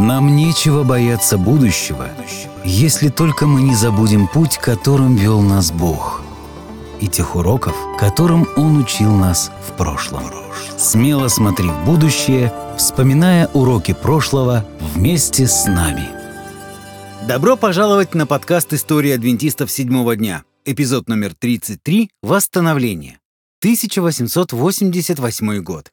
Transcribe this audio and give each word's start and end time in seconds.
Нам 0.00 0.34
нечего 0.34 0.82
бояться 0.82 1.36
будущего, 1.36 2.08
если 2.64 3.10
только 3.10 3.46
мы 3.46 3.60
не 3.60 3.74
забудем 3.74 4.28
путь, 4.28 4.56
которым 4.56 5.14
вел 5.14 5.42
нас 5.42 5.70
Бог, 5.70 6.22
и 7.02 7.06
тех 7.06 7.36
уроков, 7.36 7.76
которым 7.98 8.48
Он 8.56 8.78
учил 8.78 9.14
нас 9.14 9.52
в 9.68 9.76
прошлом. 9.76 10.22
Смело 10.78 11.28
смотри 11.28 11.68
в 11.68 11.84
будущее, 11.84 12.50
вспоминая 12.78 13.48
уроки 13.48 13.92
прошлого 13.92 14.64
вместе 14.94 15.46
с 15.46 15.66
нами. 15.66 16.08
Добро 17.28 17.58
пожаловать 17.58 18.14
на 18.14 18.26
подкаст 18.26 18.72
«История 18.72 19.16
адвентистов 19.16 19.70
седьмого 19.70 20.16
дня», 20.16 20.44
эпизод 20.64 21.08
номер 21.08 21.34
33 21.38 22.08
«Восстановление», 22.22 23.18
1888 23.60 25.62
год. 25.62 25.92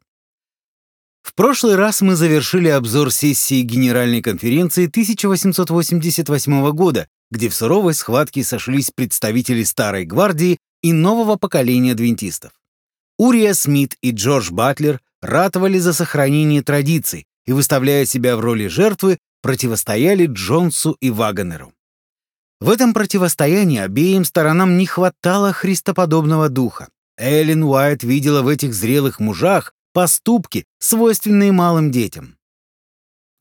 В 1.27 1.33
прошлый 1.33 1.75
раз 1.75 1.99
мы 1.99 2.15
завершили 2.15 2.69
обзор 2.69 3.11
сессии 3.11 3.61
Генеральной 3.61 4.21
конференции 4.21 4.87
1888 4.87 6.71
года, 6.71 7.09
где 7.29 7.49
в 7.49 7.53
суровой 7.53 7.95
схватке 7.95 8.45
сошлись 8.45 8.91
представители 8.91 9.63
Старой 9.63 10.05
гвардии 10.05 10.57
и 10.81 10.93
нового 10.93 11.35
поколения 11.35 11.91
адвентистов. 11.91 12.53
Урия 13.17 13.53
Смит 13.53 13.97
и 14.01 14.11
Джордж 14.11 14.51
Батлер 14.51 15.01
ратовали 15.21 15.79
за 15.79 15.91
сохранение 15.91 16.63
традиций 16.63 17.25
и, 17.45 17.51
выставляя 17.51 18.05
себя 18.05 18.37
в 18.37 18.39
роли 18.39 18.67
жертвы, 18.67 19.17
противостояли 19.41 20.27
Джонсу 20.27 20.95
и 21.01 21.09
Вагонеру. 21.09 21.73
В 22.61 22.69
этом 22.69 22.93
противостоянии 22.93 23.79
обеим 23.79 24.23
сторонам 24.23 24.77
не 24.77 24.85
хватало 24.85 25.51
христоподобного 25.51 26.47
духа. 26.47 26.87
Эллен 27.17 27.63
Уайт 27.63 28.03
видела 28.03 28.43
в 28.43 28.47
этих 28.47 28.73
зрелых 28.73 29.19
мужах 29.19 29.73
поступки, 29.97 30.65
свойственные 30.77 31.51
малым 31.51 31.89
детям. 31.89 32.37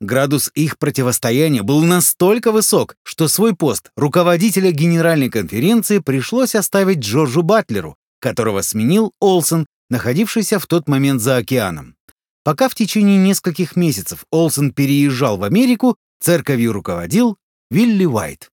Градус 0.01 0.51
их 0.55 0.79
противостояния 0.79 1.63
был 1.63 1.85
настолько 1.85 2.51
высок, 2.51 2.97
что 3.03 3.29
свой 3.29 3.55
пост 3.55 3.91
руководителя 3.95 4.71
Генеральной 4.71 5.29
конференции 5.29 5.99
пришлось 5.99 6.55
оставить 6.55 7.01
Джорджу 7.01 7.43
Батлеру, 7.43 7.95
которого 8.21 8.63
сменил 8.63 9.13
Олсон, 9.21 9.67
находившийся 9.91 10.59
в 10.59 10.67
тот 10.67 10.89
момент 10.89 11.21
за 11.21 11.37
океаном. 11.37 11.95
Пока 12.43 12.71
в 12.71 12.75
течение 12.75 13.19
нескольких 13.19 13.77
месяцев 13.77 14.25
Олсон 14.31 14.73
переезжал 14.73 15.37
в 15.37 15.45
Америку, 15.45 15.99
церковью 16.21 16.73
руководил 16.73 17.37
Вилли 17.71 18.07
Уайт. 18.07 18.51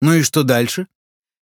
Ну 0.00 0.14
и 0.14 0.22
что 0.22 0.44
дальше? 0.44 0.86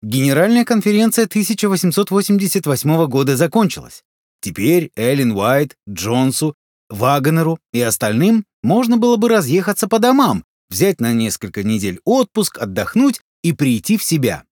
Генеральная 0.02 0.66
конференция 0.66 1.26
1888 1.26 3.06
года 3.06 3.38
закончилась. 3.38 4.04
Теперь 4.44 4.92
Эллен 4.98 5.32
Уайт, 5.32 5.78
Джонсу, 5.90 6.54
Вагонеру 6.90 7.60
и 7.72 7.80
остальным 7.80 8.46
можно 8.62 8.98
было 8.98 9.16
бы 9.16 9.30
разъехаться 9.30 9.88
по 9.88 10.00
домам, 10.00 10.44
взять 10.70 11.00
на 11.00 11.14
несколько 11.14 11.64
недель 11.64 12.02
отпуск, 12.04 12.58
отдохнуть 12.58 13.22
и 13.42 13.54
прийти 13.54 13.98
в 13.98 14.04
себя. 14.04 14.44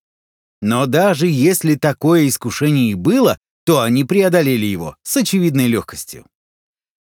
Но 0.62 0.86
даже 0.86 1.26
если 1.26 1.74
такое 1.74 2.26
искушение 2.28 2.92
и 2.92 2.94
было, 2.94 3.36
то 3.66 3.82
они 3.82 4.04
преодолели 4.04 4.64
его 4.64 4.96
с 5.02 5.14
очевидной 5.18 5.66
легкостью. 5.66 6.24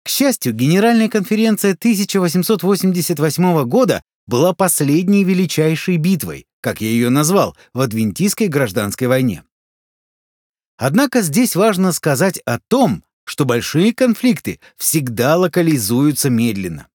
К 0.02 0.08
счастью, 0.08 0.52
Генеральная 0.52 1.08
конференция 1.08 1.74
1888 1.74 3.64
года 3.66 4.02
была 4.26 4.52
последней 4.52 5.22
величайшей 5.22 5.96
битвой, 5.96 6.46
как 6.60 6.80
я 6.80 6.88
ее 6.88 7.10
назвал, 7.10 7.56
в 7.72 7.80
Адвентистской 7.80 8.48
гражданской 8.48 9.06
войне. 9.06 9.44
Однако 10.76 11.22
здесь 11.22 11.56
важно 11.56 11.92
сказать 11.92 12.38
о 12.44 12.58
том, 12.58 13.04
что 13.24 13.44
большие 13.44 13.94
конфликты 13.94 14.60
всегда 14.76 15.36
локализуются 15.36 16.30
медленно. 16.30 16.88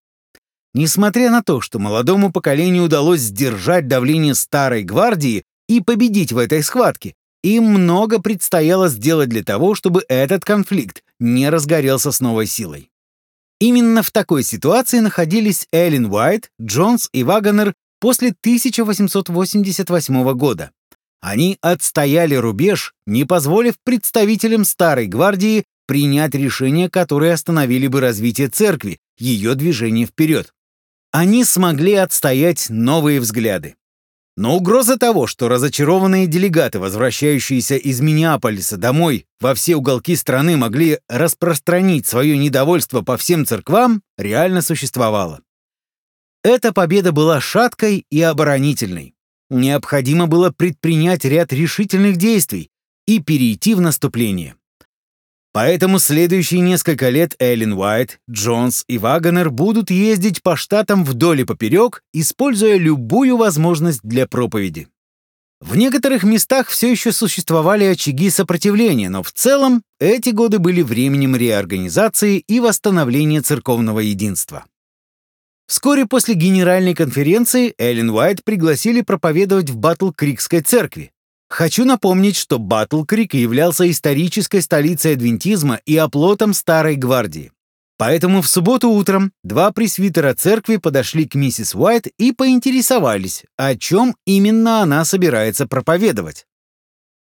Несмотря 0.73 1.31
на 1.31 1.41
то, 1.41 1.61
что 1.61 1.79
молодому 1.79 2.31
поколению 2.31 2.83
удалось 2.83 3.21
сдержать 3.21 3.87
давление 3.87 4.35
старой 4.35 4.83
гвардии 4.83 5.43
и 5.67 5.81
победить 5.81 6.31
в 6.31 6.37
этой 6.37 6.61
схватке, 6.61 7.15
им 7.41 7.63
много 7.63 8.21
предстояло 8.21 8.89
сделать 8.89 9.29
для 9.29 9.43
того, 9.43 9.73
чтобы 9.73 10.03
этот 10.07 10.45
конфликт 10.45 11.03
не 11.19 11.49
разгорелся 11.49 12.11
с 12.11 12.19
новой 12.19 12.45
силой. 12.45 12.91
Именно 13.59 14.03
в 14.03 14.11
такой 14.11 14.43
ситуации 14.43 14.99
находились 14.99 15.67
Эллен 15.71 16.05
Уайт, 16.05 16.51
Джонс 16.61 17.09
и 17.11 17.23
Вагонер 17.23 17.73
после 17.99 18.29
1888 18.29 20.33
года. 20.33 20.69
Они 21.21 21.57
отстояли 21.61 22.35
рубеж, 22.35 22.93
не 23.05 23.25
позволив 23.25 23.75
представителям 23.83 24.63
Старой 24.63 25.07
Гвардии 25.07 25.65
принять 25.85 26.35
решения, 26.35 26.89
которые 26.89 27.33
остановили 27.33 27.87
бы 27.87 27.99
развитие 27.99 28.47
церкви, 28.47 28.99
ее 29.17 29.55
движение 29.55 30.05
вперед. 30.05 30.53
Они 31.11 31.43
смогли 31.43 31.95
отстоять 31.95 32.67
новые 32.69 33.19
взгляды. 33.19 33.75
Но 34.37 34.55
угроза 34.55 34.97
того, 34.97 35.27
что 35.27 35.49
разочарованные 35.49 36.25
делегаты, 36.25 36.79
возвращающиеся 36.79 37.75
из 37.75 37.99
Миннеаполиса 37.99 38.77
домой 38.77 39.25
во 39.41 39.53
все 39.53 39.75
уголки 39.75 40.15
страны, 40.15 40.55
могли 40.55 40.99
распространить 41.09 42.07
свое 42.07 42.37
недовольство 42.37 43.01
по 43.01 43.17
всем 43.17 43.45
церквам, 43.45 44.01
реально 44.17 44.61
существовала. 44.61 45.41
Эта 46.41 46.71
победа 46.71 47.11
была 47.11 47.41
шаткой 47.41 48.05
и 48.09 48.21
оборонительной. 48.21 49.13
Необходимо 49.49 50.27
было 50.27 50.51
предпринять 50.51 51.25
ряд 51.25 51.51
решительных 51.51 52.17
действий 52.17 52.69
и 53.07 53.19
перейти 53.19 53.73
в 53.73 53.81
наступление. 53.81 54.55
Поэтому 55.51 55.97
следующие 55.97 56.61
несколько 56.61 57.09
лет 57.09 57.35
Эллен 57.39 57.73
Уайт, 57.73 58.19
Джонс 58.29 58.83
и 58.87 58.99
Вагонер 58.99 59.49
будут 59.49 59.89
ездить 59.89 60.43
по 60.43 60.55
штатам 60.55 61.03
вдоль 61.03 61.41
и 61.41 61.43
поперек, 61.43 62.03
используя 62.13 62.77
любую 62.77 63.35
возможность 63.35 64.01
для 64.03 64.27
проповеди. 64.27 64.87
В 65.59 65.75
некоторых 65.75 66.23
местах 66.23 66.69
все 66.69 66.91
еще 66.91 67.11
существовали 67.11 67.83
очаги 67.83 68.29
сопротивления, 68.29 69.09
но 69.09 69.23
в 69.23 69.31
целом 69.31 69.83
эти 69.99 70.29
годы 70.29 70.59
были 70.59 70.81
временем 70.81 71.35
реорганизации 71.35 72.37
и 72.37 72.59
восстановления 72.59 73.41
церковного 73.41 73.99
единства. 73.99 74.65
Вскоре 75.69 76.07
после 76.07 76.33
Генеральной 76.33 76.95
конференции 76.95 77.75
Эллен 77.77 78.09
Уайт 78.09 78.43
пригласили 78.43 79.01
проповедовать 79.01 79.69
в 79.69 79.77
Батл-Крикской 79.77 80.61
церкви. 80.61 81.11
Хочу 81.47 81.85
напомнить, 81.85 82.37
что 82.37 82.57
Батл-Крик 82.57 83.35
являлся 83.35 83.87
исторической 83.87 84.63
столицей 84.63 85.13
адвентизма 85.13 85.79
и 85.85 85.95
оплотом 85.95 86.55
Старой 86.55 86.95
Гвардии. 86.95 87.51
Поэтому 87.99 88.41
в 88.41 88.47
субботу 88.47 88.89
утром 88.89 89.31
два 89.43 89.71
пресвитера 89.71 90.33
церкви 90.33 90.77
подошли 90.77 91.27
к 91.27 91.35
миссис 91.35 91.75
Уайт 91.75 92.07
и 92.17 92.31
поинтересовались, 92.31 93.43
о 93.55 93.75
чем 93.75 94.15
именно 94.25 94.81
она 94.81 95.05
собирается 95.05 95.67
проповедовать. 95.67 96.47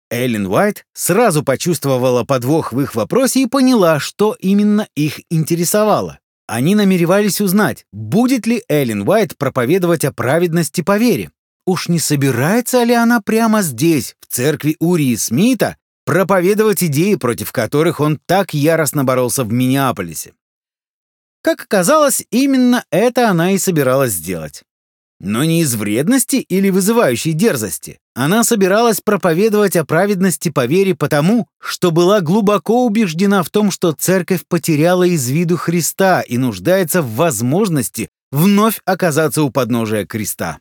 Эллен 0.09 0.47
Уайт 0.47 0.85
сразу 0.93 1.43
почувствовала 1.43 2.23
подвох 2.23 2.71
в 2.71 2.79
их 2.79 2.95
вопросе 2.95 3.41
и 3.41 3.47
поняла, 3.47 3.99
что 3.99 4.37
именно 4.39 4.87
их 4.95 5.19
интересовало. 5.29 6.20
Они 6.47 6.75
намеревались 6.75 7.41
узнать, 7.41 7.85
будет 7.91 8.45
ли 8.45 8.63
Эллен 8.67 9.07
Уайт 9.07 9.37
проповедовать 9.37 10.05
о 10.05 10.11
праведности 10.11 10.81
по 10.81 10.97
вере. 10.97 11.31
Уж 11.65 11.87
не 11.87 11.99
собирается 11.99 12.83
ли 12.83 12.93
она 12.93 13.21
прямо 13.21 13.61
здесь, 13.61 14.15
в 14.19 14.27
церкви 14.27 14.75
Урии 14.79 15.15
Смита, 15.15 15.77
проповедовать 16.05 16.83
идеи, 16.83 17.15
против 17.15 17.51
которых 17.51 17.99
он 17.99 18.19
так 18.25 18.53
яростно 18.53 19.03
боролся 19.03 19.43
в 19.43 19.51
Миннеаполисе? 19.53 20.33
Как 21.41 21.63
оказалось, 21.63 22.25
именно 22.29 22.83
это 22.91 23.29
она 23.29 23.51
и 23.51 23.57
собиралась 23.57 24.11
сделать. 24.11 24.63
Но 25.23 25.43
не 25.43 25.61
из 25.61 25.75
вредности 25.75 26.37
или 26.37 26.71
вызывающей 26.71 27.33
дерзости. 27.33 27.99
Она 28.15 28.43
собиралась 28.43 29.01
проповедовать 29.01 29.75
о 29.75 29.85
праведности 29.85 30.49
по 30.49 30.65
вере 30.65 30.95
потому, 30.95 31.47
что 31.59 31.91
была 31.91 32.21
глубоко 32.21 32.83
убеждена 32.83 33.43
в 33.43 33.51
том, 33.51 33.69
что 33.69 33.91
церковь 33.91 34.41
потеряла 34.47 35.03
из 35.03 35.29
виду 35.29 35.57
Христа 35.57 36.21
и 36.21 36.39
нуждается 36.39 37.03
в 37.03 37.13
возможности 37.13 38.09
вновь 38.31 38.81
оказаться 38.83 39.43
у 39.43 39.51
подножия 39.51 40.07
креста. 40.07 40.57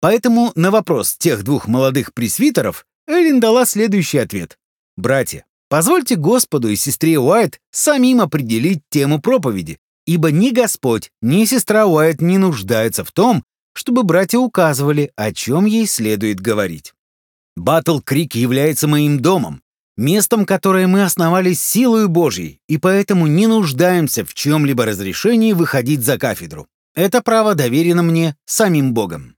Поэтому 0.00 0.52
на 0.54 0.70
вопрос 0.70 1.16
тех 1.16 1.42
двух 1.42 1.66
молодых 1.66 2.14
пресвитеров 2.14 2.86
Эллен 3.08 3.40
дала 3.40 3.66
следующий 3.66 4.18
ответ. 4.18 4.58
«Братья, 4.96 5.44
позвольте 5.68 6.14
Господу 6.14 6.68
и 6.68 6.76
сестре 6.76 7.18
Уайт 7.18 7.58
самим 7.72 8.20
определить 8.20 8.82
тему 8.90 9.20
проповеди, 9.20 9.78
ибо 10.06 10.30
ни 10.30 10.50
Господь, 10.50 11.10
ни 11.20 11.44
сестра 11.46 11.86
Уайт 11.86 12.20
не 12.20 12.38
нуждаются 12.38 13.04
в 13.04 13.10
том, 13.10 13.42
чтобы 13.74 14.02
братья 14.02 14.38
указывали, 14.38 15.12
о 15.16 15.32
чем 15.32 15.66
ей 15.66 15.86
следует 15.86 16.40
говорить. 16.40 16.94
Батл 17.56 18.00
Крик 18.00 18.34
является 18.34 18.88
моим 18.88 19.20
домом, 19.20 19.62
местом, 19.96 20.46
которое 20.46 20.86
мы 20.86 21.04
основали 21.04 21.52
силою 21.52 22.08
Божьей, 22.08 22.60
и 22.68 22.78
поэтому 22.78 23.26
не 23.26 23.46
нуждаемся 23.46 24.24
в 24.24 24.34
чем-либо 24.34 24.84
разрешении 24.84 25.52
выходить 25.52 26.04
за 26.04 26.18
кафедру. 26.18 26.66
Это 26.94 27.22
право 27.22 27.54
доверено 27.54 28.02
мне 28.02 28.36
самим 28.44 28.94
Богом. 28.94 29.36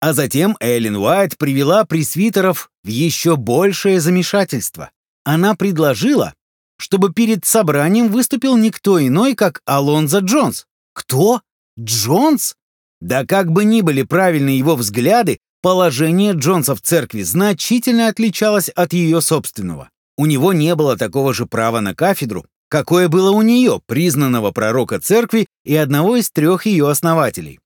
А 0.00 0.12
затем 0.12 0.56
Эллен 0.60 0.96
Уайт 0.96 1.38
привела 1.38 1.84
пресвитеров 1.84 2.70
в 2.84 2.88
еще 2.88 3.36
большее 3.36 4.00
замешательство. 4.00 4.90
Она 5.24 5.54
предложила, 5.54 6.34
чтобы 6.78 7.12
перед 7.12 7.44
собранием 7.44 8.08
выступил 8.08 8.56
никто 8.56 9.04
иной, 9.04 9.34
как 9.34 9.62
Алонзо 9.64 10.18
Джонс. 10.18 10.66
Кто? 10.92 11.40
Джонс? 11.78 12.54
Да 13.00 13.26
как 13.26 13.52
бы 13.52 13.64
ни 13.64 13.82
были 13.82 14.02
правильны 14.02 14.50
его 14.50 14.76
взгляды, 14.76 15.38
положение 15.62 16.32
Джонса 16.32 16.74
в 16.74 16.80
церкви 16.80 17.22
значительно 17.22 18.08
отличалось 18.08 18.68
от 18.68 18.92
ее 18.92 19.20
собственного. 19.20 19.90
У 20.16 20.26
него 20.26 20.52
не 20.52 20.74
было 20.74 20.96
такого 20.96 21.34
же 21.34 21.46
права 21.46 21.80
на 21.80 21.94
кафедру, 21.94 22.46
какое 22.68 23.08
было 23.08 23.30
у 23.30 23.42
нее, 23.42 23.80
признанного 23.86 24.50
пророка 24.50 24.98
церкви 24.98 25.46
и 25.64 25.76
одного 25.76 26.16
из 26.16 26.30
трех 26.30 26.66
ее 26.66 26.88
основателей. 26.88 27.60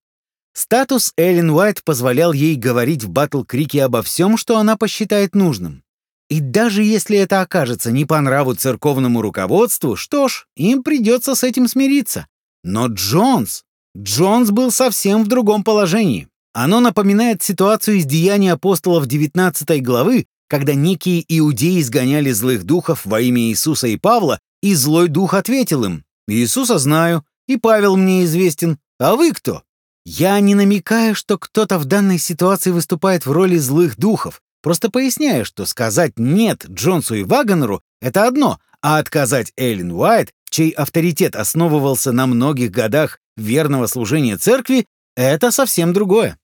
Статус 0.53 1.13
Эллен 1.17 1.51
Уайт 1.51 1.85
позволял 1.85 2.33
ей 2.33 2.57
говорить 2.57 3.05
в 3.05 3.11
Батл-Крике 3.11 3.85
обо 3.85 4.03
всем, 4.03 4.37
что 4.37 4.59
она 4.59 4.77
посчитает 4.77 5.35
нужным. 5.35 5.85
И 6.29 6.41
даже 6.41 6.83
если 6.83 7.19
это 7.19 7.41
окажется 7.41 7.91
не 7.91 8.05
по 8.05 8.21
нраву 8.21 8.55
церковному 8.55 9.21
руководству, 9.23 9.97
что 9.97 10.29
ж, 10.29 10.47
им 10.57 10.83
придется 10.83 11.35
с 11.35 11.45
этим 11.45 11.69
смириться. 11.69 12.27
Но 12.63 12.87
Джонс... 12.87 13.65
Джонс 13.97 14.51
был 14.51 14.71
совсем 14.71 15.25
в 15.25 15.29
другом 15.29 15.65
положении. 15.65 16.29
Оно 16.53 16.81
напоминает 16.81 17.43
ситуацию 17.43 17.99
из 17.99 18.07
Деяний 18.07 18.53
апостолов 18.53 19.07
19 19.07 19.83
главы, 19.83 20.27
когда 20.49 20.75
некие 20.75 21.25
иудеи 21.29 21.81
изгоняли 21.81 22.33
злых 22.33 22.65
духов 22.65 23.05
во 23.05 23.21
имя 23.21 23.43
Иисуса 23.43 23.87
и 23.87 23.97
Павла, 23.97 24.41
и 24.63 24.75
злой 24.75 25.09
дух 25.09 25.35
ответил 25.35 25.85
им, 25.85 26.05
«Иисуса 26.27 26.79
знаю, 26.79 27.25
и 27.47 27.57
Павел 27.57 27.97
мне 27.97 28.25
известен, 28.25 28.79
а 28.99 29.15
вы 29.15 29.33
кто?» 29.33 29.63
Я 30.05 30.41
не 30.41 30.55
намекаю, 30.55 31.15
что 31.15 31.39
кто-то 31.39 31.79
в 31.79 31.85
данной 31.85 32.19
ситуации 32.19 32.71
выступает 32.71 33.27
в 33.27 33.33
роли 33.33 33.59
злых 33.59 33.97
духов, 33.97 34.41
просто 34.63 34.91
поясняю, 34.91 35.45
что 35.45 35.67
сказать 35.67 36.15
«нет» 36.17 36.67
Джонсу 36.69 37.15
и 37.15 37.23
Вагонеру— 37.23 37.83
это 38.01 38.27
одно, 38.27 38.59
а 38.83 38.99
отказать 38.99 39.53
Эллен 39.57 39.93
Уайт, 39.93 40.33
чей 40.51 40.71
авторитет 40.71 41.37
основывался 41.37 42.13
на 42.13 42.27
многих 42.27 42.71
годах 42.73 43.20
верного 43.37 43.87
служения 43.87 44.37
церкви, 44.37 44.87
это 45.17 45.51
совсем 45.51 45.93
другое. 45.93 46.39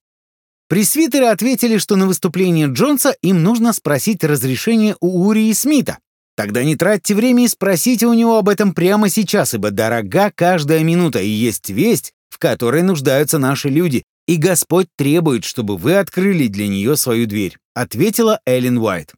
Пресвитеры 0.69 1.27
ответили, 1.27 1.79
что 1.79 1.97
на 1.97 2.07
выступление 2.07 2.67
Джонса 2.67 3.15
им 3.23 3.43
нужно 3.43 3.73
спросить 3.73 4.25
разрешение 4.25 4.97
у 5.01 5.27
Урии 5.29 5.53
Смита. 5.53 5.99
Тогда 6.37 6.65
не 6.65 6.77
тратьте 6.77 7.15
время 7.15 7.45
и 7.45 7.49
спросите 7.49 8.07
у 8.07 8.13
него 8.13 8.37
об 8.37 8.49
этом 8.49 8.75
прямо 8.75 9.09
сейчас, 9.09 9.55
ибо 9.55 9.71
дорога 9.71 10.31
каждая 10.35 10.83
минута, 10.83 11.21
и 11.21 11.29
есть 11.29 11.71
весть, 11.71 12.13
в 12.29 12.39
которой 12.39 12.83
нуждаются 12.83 13.39
наши 13.39 13.69
люди, 13.69 14.05
и 14.27 14.37
Господь 14.37 14.89
требует, 14.97 15.45
чтобы 15.45 15.77
вы 15.77 15.97
открыли 15.97 16.49
для 16.49 16.69
нее 16.69 16.97
свою 16.97 17.27
дверь»,— 17.27 17.57
ответила 17.75 18.41
Эллен 18.45 18.79
Уайт. 18.79 19.15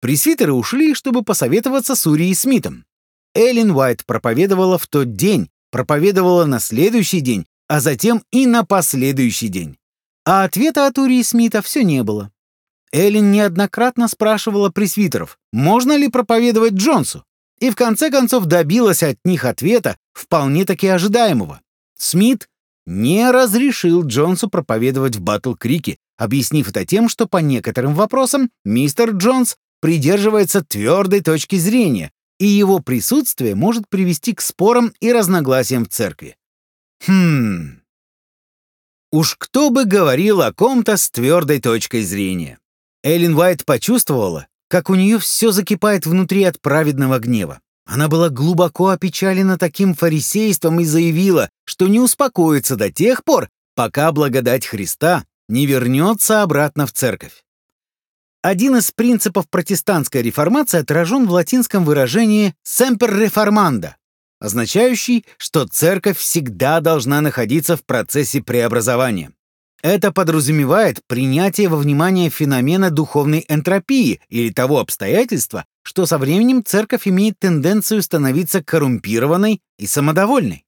Пресвитеры 0.00 0.52
ушли, 0.52 0.94
чтобы 0.94 1.22
посоветоваться 1.22 1.94
с 1.94 2.06
Урией 2.06 2.34
Смитом. 2.34 2.84
Эллен 3.34 3.72
Уайт 3.72 4.06
проповедовала 4.06 4.78
в 4.78 4.86
тот 4.86 5.14
день, 5.14 5.50
проповедовала 5.74 6.44
на 6.44 6.60
следующий 6.60 7.18
день, 7.18 7.46
а 7.66 7.80
затем 7.80 8.22
и 8.30 8.46
на 8.46 8.64
последующий 8.64 9.48
день. 9.48 9.76
А 10.24 10.44
ответа 10.44 10.86
от 10.86 10.98
Урии 10.98 11.20
Смита 11.22 11.62
все 11.62 11.82
не 11.82 12.04
было. 12.04 12.30
Эллен 12.92 13.32
неоднократно 13.32 14.06
спрашивала 14.06 14.70
пресвитеров, 14.70 15.36
можно 15.52 15.96
ли 15.96 16.06
проповедовать 16.06 16.74
Джонсу, 16.74 17.24
и 17.58 17.70
в 17.70 17.74
конце 17.74 18.12
концов 18.12 18.44
добилась 18.44 19.02
от 19.02 19.18
них 19.24 19.44
ответа, 19.44 19.96
вполне-таки 20.12 20.86
ожидаемого. 20.86 21.60
Смит 21.98 22.48
не 22.86 23.28
разрешил 23.32 24.06
Джонсу 24.06 24.48
проповедовать 24.48 25.16
в 25.16 25.22
Батл-Крике, 25.22 25.96
объяснив 26.16 26.68
это 26.68 26.86
тем, 26.86 27.08
что 27.08 27.26
по 27.26 27.38
некоторым 27.38 27.94
вопросам 27.94 28.48
мистер 28.64 29.10
Джонс 29.10 29.56
придерживается 29.80 30.62
твердой 30.62 31.20
точки 31.20 31.56
зрения, 31.56 32.12
и 32.38 32.46
его 32.46 32.80
присутствие 32.80 33.54
может 33.54 33.88
привести 33.88 34.34
к 34.34 34.40
спорам 34.40 34.92
и 35.00 35.12
разногласиям 35.12 35.84
в 35.84 35.88
церкви. 35.88 36.36
Хм... 37.06 37.80
Уж 39.12 39.36
кто 39.36 39.70
бы 39.70 39.84
говорил 39.84 40.42
о 40.42 40.52
ком-то 40.52 40.96
с 40.96 41.08
твердой 41.08 41.60
точкой 41.60 42.02
зрения. 42.02 42.58
Эллен 43.04 43.36
Уайт 43.36 43.64
почувствовала, 43.64 44.48
как 44.68 44.90
у 44.90 44.96
нее 44.96 45.20
все 45.20 45.52
закипает 45.52 46.04
внутри 46.04 46.42
от 46.42 46.60
праведного 46.60 47.20
гнева. 47.20 47.60
Она 47.86 48.08
была 48.08 48.30
глубоко 48.30 48.88
опечалена 48.88 49.58
таким 49.58 49.94
фарисейством 49.94 50.80
и 50.80 50.84
заявила, 50.84 51.50
что 51.64 51.86
не 51.86 52.00
успокоится 52.00 52.76
до 52.76 52.90
тех 52.90 53.22
пор, 53.24 53.50
пока 53.76 54.10
благодать 54.10 54.66
Христа 54.66 55.24
не 55.48 55.66
вернется 55.66 56.42
обратно 56.42 56.86
в 56.86 56.92
церковь. 56.92 57.44
Один 58.44 58.76
из 58.76 58.90
принципов 58.90 59.48
протестантской 59.48 60.20
реформации 60.20 60.80
отражен 60.80 61.26
в 61.26 61.30
латинском 61.30 61.86
выражении 61.86 62.54
«semper 62.62 63.08
reformanda», 63.08 63.92
означающий, 64.38 65.24
что 65.38 65.66
церковь 65.66 66.18
всегда 66.18 66.80
должна 66.80 67.22
находиться 67.22 67.78
в 67.78 67.86
процессе 67.86 68.42
преобразования. 68.42 69.32
Это 69.82 70.12
подразумевает 70.12 71.00
принятие 71.06 71.70
во 71.70 71.78
внимание 71.78 72.28
феномена 72.28 72.90
духовной 72.90 73.46
энтропии 73.48 74.20
или 74.28 74.52
того 74.52 74.78
обстоятельства, 74.80 75.64
что 75.82 76.04
со 76.04 76.18
временем 76.18 76.62
церковь 76.62 77.08
имеет 77.08 77.38
тенденцию 77.38 78.02
становиться 78.02 78.62
коррумпированной 78.62 79.62
и 79.78 79.86
самодовольной. 79.86 80.66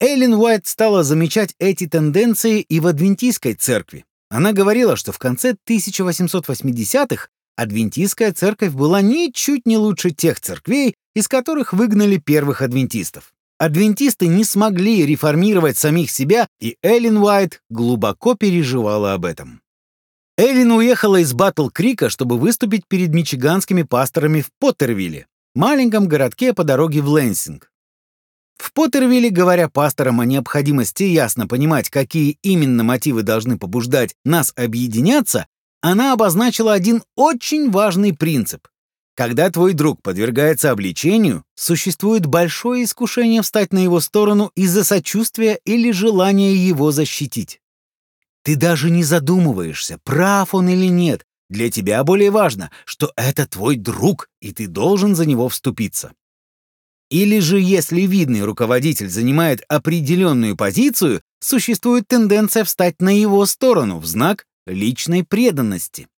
Эллен 0.00 0.34
Уайт 0.34 0.66
стала 0.66 1.04
замечать 1.04 1.54
эти 1.60 1.86
тенденции 1.86 2.62
и 2.62 2.80
в 2.80 2.88
адвентистской 2.88 3.54
церкви. 3.54 4.04
Она 4.36 4.52
говорила, 4.52 4.96
что 4.96 5.12
в 5.12 5.18
конце 5.18 5.56
1880-х 5.66 7.28
адвентистская 7.56 8.34
церковь 8.34 8.72
была 8.72 9.00
ничуть 9.00 9.64
не 9.64 9.78
лучше 9.78 10.10
тех 10.10 10.38
церквей, 10.40 10.94
из 11.14 11.26
которых 11.26 11.72
выгнали 11.72 12.18
первых 12.18 12.60
адвентистов. 12.60 13.32
Адвентисты 13.56 14.26
не 14.26 14.44
смогли 14.44 15.06
реформировать 15.06 15.78
самих 15.78 16.10
себя, 16.10 16.48
и 16.60 16.76
Эллен 16.82 17.16
Уайт 17.16 17.62
глубоко 17.70 18.34
переживала 18.34 19.14
об 19.14 19.24
этом. 19.24 19.62
Эллен 20.36 20.70
уехала 20.72 21.16
из 21.16 21.32
Батл-Крика, 21.32 22.10
чтобы 22.10 22.36
выступить 22.36 22.86
перед 22.86 23.14
мичиганскими 23.14 23.84
пасторами 23.84 24.42
в 24.42 24.50
Поттервилле, 24.60 25.28
маленьком 25.54 26.08
городке 26.08 26.52
по 26.52 26.62
дороге 26.62 27.00
в 27.00 27.08
Лэнсинг. 27.08 27.72
В 28.58 28.72
Поттервилле, 28.72 29.30
говоря 29.30 29.68
пасторам 29.68 30.20
о 30.20 30.24
необходимости 30.24 31.04
ясно 31.04 31.46
понимать, 31.46 31.90
какие 31.90 32.38
именно 32.42 32.84
мотивы 32.84 33.22
должны 33.22 33.58
побуждать 33.58 34.14
нас 34.24 34.52
объединяться, 34.56 35.46
она 35.80 36.12
обозначила 36.12 36.72
один 36.72 37.02
очень 37.14 37.70
важный 37.70 38.14
принцип. 38.14 38.66
Когда 39.14 39.50
твой 39.50 39.72
друг 39.72 40.02
подвергается 40.02 40.70
обличению, 40.70 41.44
существует 41.54 42.26
большое 42.26 42.84
искушение 42.84 43.40
встать 43.40 43.72
на 43.72 43.78
его 43.78 44.00
сторону 44.00 44.52
из-за 44.54 44.84
сочувствия 44.84 45.58
или 45.64 45.90
желания 45.90 46.54
его 46.54 46.92
защитить. 46.92 47.60
Ты 48.42 48.56
даже 48.56 48.90
не 48.90 49.04
задумываешься, 49.04 49.98
прав 50.04 50.54
он 50.54 50.68
или 50.68 50.86
нет. 50.86 51.24
Для 51.48 51.70
тебя 51.70 52.04
более 52.04 52.30
важно, 52.30 52.70
что 52.84 53.12
это 53.16 53.46
твой 53.46 53.76
друг, 53.76 54.28
и 54.40 54.52
ты 54.52 54.66
должен 54.66 55.14
за 55.14 55.24
него 55.24 55.48
вступиться. 55.48 56.12
Или 57.10 57.38
же, 57.38 57.60
если 57.60 58.02
видный 58.02 58.42
руководитель 58.42 59.08
занимает 59.08 59.62
определенную 59.68 60.56
позицию, 60.56 61.22
существует 61.40 62.08
тенденция 62.08 62.64
встать 62.64 63.00
на 63.00 63.16
его 63.16 63.46
сторону 63.46 63.98
в 63.98 64.06
знак 64.06 64.44
личной 64.66 65.22
преданности. 65.24 66.08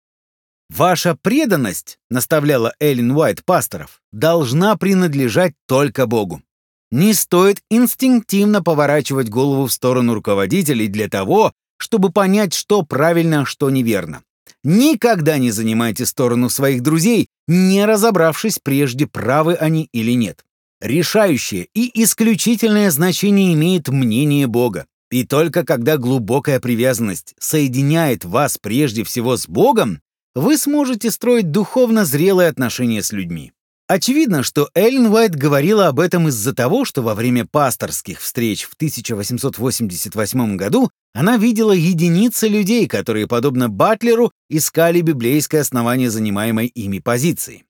«Ваша 0.70 1.14
преданность,— 1.14 1.98
наставляла 2.10 2.74
Эллен 2.78 3.12
Уайт 3.12 3.44
пасторов,— 3.44 4.00
должна 4.12 4.76
принадлежать 4.76 5.54
только 5.66 6.06
Богу. 6.06 6.42
Не 6.90 7.14
стоит 7.14 7.62
инстинктивно 7.70 8.62
поворачивать 8.62 9.28
голову 9.28 9.66
в 9.66 9.72
сторону 9.72 10.14
руководителей 10.14 10.88
для 10.88 11.08
того, 11.08 11.52
чтобы 11.78 12.10
понять, 12.10 12.54
что 12.54 12.82
правильно, 12.82 13.42
а 13.42 13.44
что 13.46 13.70
неверно. 13.70 14.22
Никогда 14.64 15.38
не 15.38 15.50
занимайте 15.50 16.04
сторону 16.06 16.48
своих 16.48 16.82
друзей, 16.82 17.28
не 17.46 17.84
разобравшись 17.84 18.58
прежде, 18.58 19.06
правы 19.06 19.54
они 19.54 19.88
или 19.92 20.12
нет. 20.12 20.44
Решающее 20.80 21.66
и 21.74 22.02
исключительное 22.02 22.90
значение 22.90 23.52
имеет 23.54 23.88
мнение 23.88 24.46
Бога. 24.46 24.86
И 25.10 25.24
только 25.24 25.64
когда 25.64 25.96
глубокая 25.96 26.60
привязанность 26.60 27.34
соединяет 27.40 28.24
вас 28.24 28.58
прежде 28.58 29.02
всего 29.02 29.36
с 29.36 29.48
Богом, 29.48 30.00
вы 30.34 30.56
сможете 30.56 31.10
строить 31.10 31.50
духовно 31.50 32.04
зрелые 32.04 32.48
отношения 32.48 33.02
с 33.02 33.12
людьми. 33.12 33.52
Очевидно, 33.88 34.42
что 34.42 34.68
Эллен 34.74 35.06
Уайт 35.06 35.34
говорила 35.34 35.88
об 35.88 35.98
этом 35.98 36.28
из-за 36.28 36.54
того, 36.54 36.84
что 36.84 37.02
во 37.02 37.14
время 37.14 37.46
пасторских 37.46 38.20
встреч 38.20 38.64
в 38.64 38.74
1888 38.74 40.56
году 40.56 40.90
она 41.14 41.38
видела 41.38 41.72
единицы 41.72 42.48
людей, 42.48 42.86
которые, 42.86 43.26
подобно 43.26 43.70
Батлеру, 43.70 44.30
искали 44.50 45.00
библейское 45.00 45.62
основание 45.62 46.10
занимаемой 46.10 46.66
ими 46.66 46.98
позиции. 46.98 47.64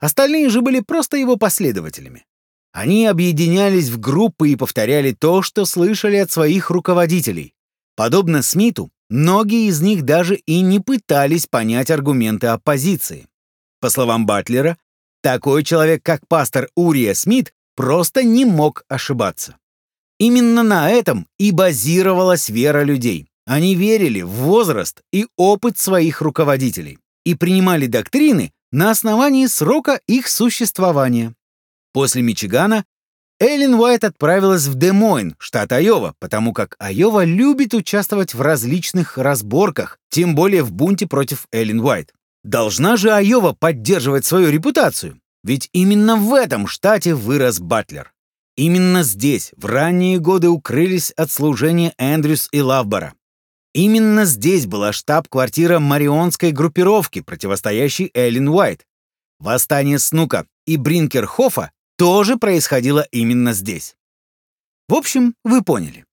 Остальные 0.00 0.48
же 0.48 0.62
были 0.62 0.80
просто 0.80 1.18
его 1.18 1.36
последователями. 1.36 2.24
Они 2.72 3.06
объединялись 3.06 3.88
в 3.88 3.98
группы 3.98 4.50
и 4.50 4.56
повторяли 4.56 5.12
то, 5.12 5.42
что 5.42 5.64
слышали 5.64 6.16
от 6.16 6.30
своих 6.30 6.70
руководителей. 6.70 7.54
Подобно 7.96 8.42
Смиту, 8.42 8.90
Многие 9.10 9.66
из 9.66 9.80
них 9.80 10.04
даже 10.04 10.36
и 10.36 10.60
не 10.60 10.78
пытались 10.78 11.46
понять 11.46 11.90
аргументы 11.90 12.46
оппозиции. 12.46 13.26
По 13.80 13.90
словам 13.90 14.24
Батлера, 14.24 14.78
такой 15.20 15.64
человек, 15.64 16.04
как 16.04 16.28
пастор 16.28 16.68
Урия 16.76 17.14
Смит, 17.14 17.52
просто 17.74 18.22
не 18.22 18.44
мог 18.44 18.84
ошибаться. 18.88 19.56
Именно 20.20 20.62
на 20.62 20.90
этом 20.90 21.26
и 21.38 21.50
базировалась 21.50 22.48
вера 22.50 22.84
людей. 22.84 23.26
Они 23.46 23.74
верили 23.74 24.22
в 24.22 24.28
возраст 24.28 25.02
и 25.12 25.26
опыт 25.36 25.76
своих 25.76 26.20
руководителей 26.20 26.98
и 27.24 27.34
принимали 27.34 27.86
доктрины 27.86 28.52
на 28.70 28.92
основании 28.92 29.46
срока 29.46 30.00
их 30.06 30.28
существования. 30.28 31.34
После 31.92 32.22
Мичигана 32.22 32.84
Эллен 33.40 33.74
Уайт 33.74 34.04
отправилась 34.04 34.66
в 34.66 34.74
Де-Мойн, 34.74 35.34
штат 35.38 35.72
Айова, 35.72 36.14
потому 36.18 36.52
как 36.52 36.76
Айова 36.78 37.24
любит 37.24 37.72
участвовать 37.72 38.34
в 38.34 38.42
различных 38.42 39.16
разборках, 39.16 39.98
тем 40.10 40.34
более 40.34 40.62
в 40.62 40.72
бунте 40.72 41.06
против 41.06 41.46
Эллен 41.50 41.80
Уайт. 41.80 42.12
Должна 42.44 42.98
же 42.98 43.10
Айова 43.10 43.54
поддерживать 43.58 44.26
свою 44.26 44.50
репутацию, 44.50 45.20
ведь 45.42 45.70
именно 45.72 46.16
в 46.16 46.34
этом 46.34 46.66
штате 46.66 47.14
вырос 47.14 47.60
Батлер. 47.60 48.12
Именно 48.56 49.02
здесь 49.04 49.52
в 49.56 49.64
ранние 49.64 50.18
годы 50.18 50.50
укрылись 50.50 51.10
от 51.12 51.30
служения 51.30 51.94
Эндрюс 51.96 52.48
и 52.52 52.60
Лавбора. 52.60 53.14
Именно 53.72 54.26
здесь 54.26 54.66
была 54.66 54.92
штаб-квартира 54.92 55.78
марионской 55.78 56.50
группировки, 56.50 57.22
противостоящей 57.22 58.10
Эллен 58.12 58.48
Уайт. 58.48 58.86
Восстание 59.38 59.98
Снука 59.98 60.46
и 60.66 60.76
Бринкерхофа 60.76 61.70
тоже 62.00 62.38
происходило 62.38 63.06
именно 63.12 63.52
здесь. 63.52 63.94
В 64.88 64.94
общем, 64.94 65.34
вы 65.44 65.62
поняли. 65.62 66.06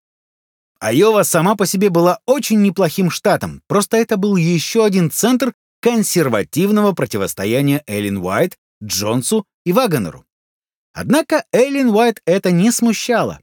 Айова 0.81 1.23
сама 1.23 1.55
по 1.55 1.65
себе 1.65 1.89
была 1.89 2.19
очень 2.25 2.61
неплохим 2.61 3.09
штатом, 3.09 3.61
просто 3.67 3.95
это 3.95 4.17
был 4.17 4.35
еще 4.35 4.83
один 4.83 5.09
центр 5.09 5.53
консервативного 5.79 6.91
противостояния 6.91 7.83
Эллен 7.87 8.17
Уайт, 8.17 8.57
Джонсу 8.83 9.45
и 9.65 9.71
Вагонеру. 9.71 10.25
Однако 10.93 11.45
Эллен 11.53 11.91
Уайт 11.91 12.21
это 12.25 12.51
не 12.51 12.71
смущало. 12.71 13.39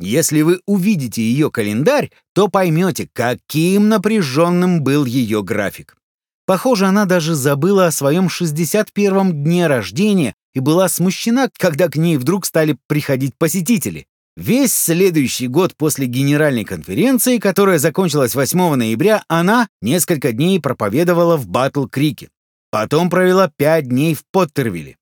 Если 0.00 0.42
вы 0.42 0.62
увидите 0.66 1.22
ее 1.22 1.48
календарь, 1.52 2.10
то 2.34 2.48
поймете, 2.48 3.08
каким 3.12 3.88
напряженным 3.88 4.82
был 4.82 5.04
ее 5.04 5.44
график. 5.44 5.96
Похоже, 6.44 6.86
она 6.86 7.04
даже 7.04 7.36
забыла 7.36 7.86
о 7.86 7.92
своем 7.92 8.26
61-м 8.26 9.44
дне 9.44 9.68
рождения 9.68 10.34
и 10.54 10.60
была 10.60 10.88
смущена, 10.88 11.48
когда 11.58 11.88
к 11.88 11.96
ней 11.96 12.16
вдруг 12.16 12.46
стали 12.46 12.76
приходить 12.86 13.34
посетители. 13.36 14.06
Весь 14.36 14.72
следующий 14.72 15.46
год 15.46 15.76
после 15.76 16.06
генеральной 16.06 16.64
конференции, 16.64 17.38
которая 17.38 17.78
закончилась 17.78 18.34
8 18.34 18.74
ноября, 18.74 19.22
она 19.28 19.68
несколько 19.80 20.32
дней 20.32 20.60
проповедовала 20.60 21.36
в 21.36 21.46
Батл-Крике. 21.48 22.30
Потом 22.70 23.10
провела 23.10 23.48
пять 23.56 23.88
дней 23.88 24.14
в 24.14 24.24
Поттервилле. 24.32 24.96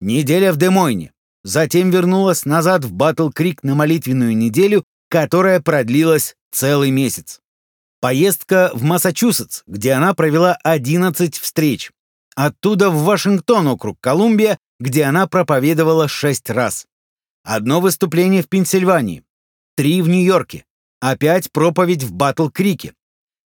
Неделя 0.00 0.52
в 0.52 0.58
Демойне. 0.58 1.12
Затем 1.42 1.90
вернулась 1.90 2.44
назад 2.44 2.84
в 2.84 2.92
Батл-Крик 2.92 3.60
на 3.62 3.74
молитвенную 3.74 4.36
неделю, 4.36 4.84
которая 5.08 5.60
продлилась 5.60 6.34
целый 6.50 6.90
месяц. 6.90 7.40
Поездка 8.00 8.70
в 8.74 8.82
Массачусетс, 8.82 9.62
где 9.66 9.92
она 9.92 10.12
провела 10.12 10.58
11 10.64 11.38
встреч. 11.38 11.92
Оттуда 12.34 12.90
в 12.90 13.04
Вашингтон, 13.04 13.68
округ 13.68 13.96
Колумбия, 14.00 14.58
где 14.78 15.04
она 15.04 15.26
проповедовала 15.26 16.08
шесть 16.08 16.50
раз. 16.50 16.86
Одно 17.42 17.80
выступление 17.80 18.42
в 18.42 18.48
Пенсильвании, 18.48 19.24
три 19.76 20.02
в 20.02 20.08
Нью-Йорке, 20.08 20.64
опять 21.00 21.52
проповедь 21.52 22.02
в 22.02 22.12
Батл-Крике. 22.12 22.94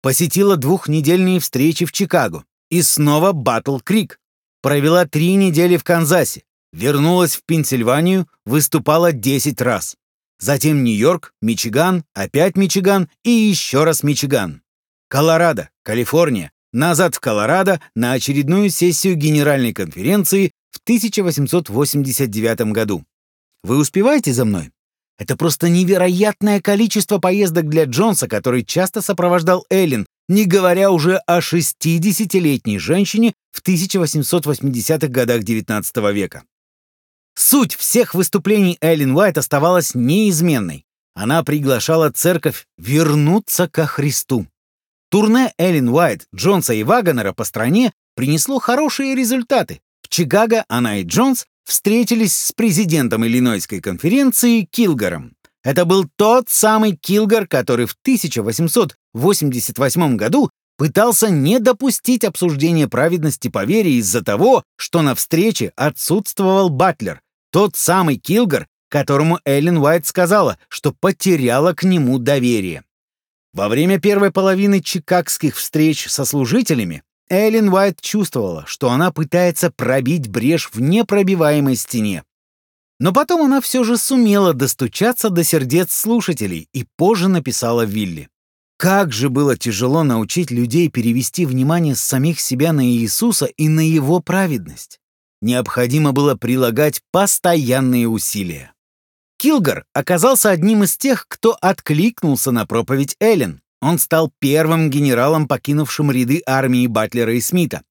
Посетила 0.02 0.58
двухнедельные 0.58 1.40
встречи 1.40 1.86
в 1.86 1.92
Чикаго 1.92 2.44
и 2.70 2.82
снова 2.82 3.32
Батл-Крик. 3.32 4.20
Провела 4.62 5.06
три 5.06 5.36
недели 5.36 5.78
в 5.78 5.84
Канзасе, 5.84 6.44
вернулась 6.74 7.36
в 7.36 7.44
Пенсильванию, 7.46 8.28
выступала 8.46 9.12
10 9.12 9.62
раз. 9.62 9.96
Затем 10.40 10.84
Нью-Йорк, 10.84 11.34
Мичиган, 11.42 12.04
опять 12.14 12.58
Мичиган 12.58 13.10
и 13.24 13.32
еще 13.32 13.84
раз 13.84 14.04
Мичиган. 14.04 14.62
Колорадо, 15.10 15.70
Калифорния, 15.84 16.52
назад 16.74 17.16
в 17.16 17.20
Колорадо 17.20 17.82
на 17.96 18.12
очередную 18.12 18.70
сессию 18.70 19.16
Генеральной 19.16 19.74
конференции 19.74 20.52
в 20.72 20.80
1889 20.84 22.72
году. 22.72 23.06
Вы 23.64 23.78
успеваете 23.78 24.34
за 24.34 24.46
мной? 24.46 24.72
Это 25.18 25.36
просто 25.36 25.70
невероятное 25.70 26.62
количество 26.62 27.18
поездок 27.18 27.68
для 27.68 27.86
Джонса, 27.86 28.28
который 28.28 28.64
часто 28.64 29.02
сопровождал 29.02 29.66
Эллен, 29.70 30.06
не 30.30 30.46
говоря 30.46 30.92
уже 30.92 31.18
о 31.26 31.40
60-летней 31.40 32.78
женщине 32.78 33.34
в 33.52 33.62
1880-х 33.68 35.08
годах 35.08 35.42
XIX 35.42 36.14
века. 36.14 36.44
Суть 37.36 37.76
всех 37.76 38.14
выступлений 38.14 38.78
Эллен 38.82 39.16
Уайт 39.16 39.38
оставалась 39.38 39.96
неизменной. 39.96 40.86
Она 41.14 41.44
приглашала 41.44 42.12
церковь 42.12 42.66
вернуться 42.78 43.68
ко 43.68 43.86
Христу. 43.88 44.48
Турне 45.10 45.54
Эллен 45.58 45.90
Уайт, 45.90 46.28
Джонса 46.36 46.74
и 46.74 46.84
Вагонера 46.84 47.34
по 47.34 47.44
стране 47.44 47.94
принесло 48.16 48.60
хорошие 48.60 49.16
результаты. 49.16 49.82
В 50.08 50.10
Чикаго 50.10 50.64
она 50.70 51.00
и 51.00 51.04
Джонс 51.04 51.46
встретились 51.66 52.34
с 52.34 52.54
президентом 52.54 53.28
Иллинойской 53.28 53.82
конференции 53.82 54.62
Килгаром. 54.62 55.36
Это 55.66 55.84
был 55.84 56.06
тот 56.16 56.48
самый 56.48 56.96
Килгар, 56.96 57.46
который 57.46 57.88
в 57.88 57.98
1888 58.04 60.16
году 60.16 60.50
пытался 60.78 61.30
не 61.30 61.60
допустить 61.60 62.24
обсуждения 62.24 62.88
праведности 62.88 63.50
по 63.50 63.66
вере 63.66 63.96
из-за 63.96 64.24
того, 64.24 64.64
что 64.78 65.02
на 65.02 65.14
встрече 65.14 65.74
отсутствовал 65.76 66.70
Батлер, 66.70 67.20
тот 67.52 67.76
самый 67.76 68.16
Килгар, 68.16 68.66
которому 68.88 69.42
Эллен 69.44 69.80
Уайт 69.80 70.08
сказала, 70.08 70.58
что 70.70 70.94
потеряла 70.94 71.74
к 71.74 71.84
нему 71.84 72.18
доверие. 72.18 72.86
Во 73.52 73.68
время 73.68 74.00
первой 74.00 74.32
половины 74.32 74.80
чикагских 74.80 75.58
встреч 75.58 76.08
со 76.08 76.24
служителями 76.24 77.04
Эллен 77.30 77.70
Уайт 77.70 78.00
чувствовала, 78.02 78.66
что 78.66 78.90
она 78.90 79.12
пытается 79.12 79.72
пробить 79.72 80.30
брешь 80.30 80.70
в 80.72 80.80
непробиваемой 80.80 81.76
стене. 81.76 82.24
Но 83.00 83.14
потом 83.14 83.42
она 83.42 83.62
все 83.62 83.84
же 83.84 83.98
сумела 83.98 84.54
достучаться 84.54 85.30
до 85.30 85.44
сердец 85.44 85.94
слушателей 85.94 86.68
и 86.74 86.86
позже 86.96 87.28
написала 87.28 87.84
Вилли. 87.86 88.30
Как 88.78 89.12
же 89.12 89.30
было 89.30 89.58
тяжело 89.58 90.04
научить 90.04 90.52
людей 90.52 90.90
перевести 90.90 91.46
внимание 91.46 91.96
с 91.96 92.02
самих 92.02 92.40
себя 92.40 92.74
на 92.74 92.86
Иисуса 92.86 93.46
и 93.46 93.68
на 93.70 93.82
его 93.82 94.20
праведность. 94.20 95.00
Необходимо 95.42 96.12
было 96.12 96.36
прилагать 96.36 97.02
постоянные 97.12 98.08
усилия. 98.08 98.74
Килгар 99.38 99.86
оказался 99.94 100.50
одним 100.50 100.84
из 100.84 100.98
тех, 100.98 101.28
кто 101.28 101.58
откликнулся 101.62 102.52
на 102.52 102.66
проповедь 102.66 103.16
Эллен. 103.20 103.62
Он 103.82 104.00
стал 104.00 104.32
первым 104.40 104.90
генералом, 104.90 105.48
покинувшим 105.48 106.12
ряды 106.12 106.42
армии 106.46 106.88
Батлера 106.88 107.34
и 107.34 107.42
Смита. 107.42 107.84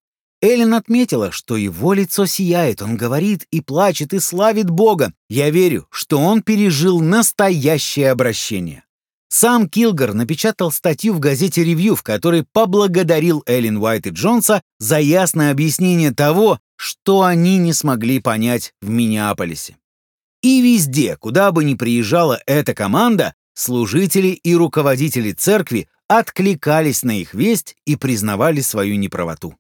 Эллен 0.43 0.75
отметила, 0.75 1.33
что 1.33 1.57
его 1.57 1.95
лицо 1.95 2.27
сияет, 2.27 2.83
он 2.83 2.97
говорит 2.97 3.47
и 3.51 3.61
плачет 3.61 4.13
и 4.13 4.21
славит 4.21 4.69
Бога. 4.69 5.13
Я 5.29 5.51
верю, 5.51 5.87
что 5.91 6.19
он 6.19 6.43
пережил 6.43 7.01
настоящее 7.01 8.11
обращение. 8.11 8.85
Сам 9.29 9.69
Килгар 9.69 10.15
напечатал 10.15 10.71
статью 10.71 11.15
в 11.15 11.21
газете 11.21 11.65
«Ревью», 11.65 11.97
в 11.97 12.03
которой 12.03 12.45
поблагодарил 12.53 13.43
Эллен 13.47 13.79
Уайт 13.79 14.07
и 14.07 14.11
Джонса 14.11 14.63
за 14.79 15.01
ясное 15.01 15.51
объяснение 15.51 16.13
того, 16.13 16.61
что 16.77 17.23
они 17.23 17.59
не 17.59 17.73
смогли 17.73 18.21
понять 18.21 18.73
в 18.81 18.89
Миннеаполисе. 18.89 19.77
И 20.43 20.61
везде, 20.61 21.17
куда 21.17 21.51
бы 21.51 21.65
ни 21.65 21.75
приезжала 21.75 22.41
эта 22.47 22.73
команда, 22.73 23.35
служители 23.57 24.29
и 24.29 24.55
руководители 24.55 25.33
церкви 25.33 25.89
откликались 26.07 27.03
на 27.03 27.19
их 27.19 27.35
весть 27.35 27.77
и 27.85 27.97
признавали 27.97 28.61
свою 28.61 28.97
неправоту. 28.97 29.57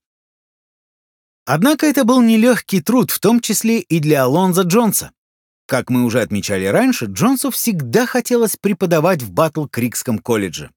Однако 1.45 1.87
это 1.87 2.05
был 2.05 2.23
нелегкий 2.23 2.81
труд, 2.81 3.11
в 3.11 3.21
том 3.21 3.41
числе 3.41 3.81
и 3.81 3.99
для 3.99 4.25
Алонза 4.25 4.63
Джонса. 4.63 5.13
Как 5.67 5.91
мы 5.91 6.05
уже 6.05 6.21
отмечали 6.21 6.67
раньше, 6.67 7.07
Джонсу 7.07 7.51
всегда 7.51 8.07
хотелось 8.07 8.57
преподавать 8.57 9.23
в 9.23 9.33
Батл-Крикском 9.33 10.19
колледже. 10.19 10.71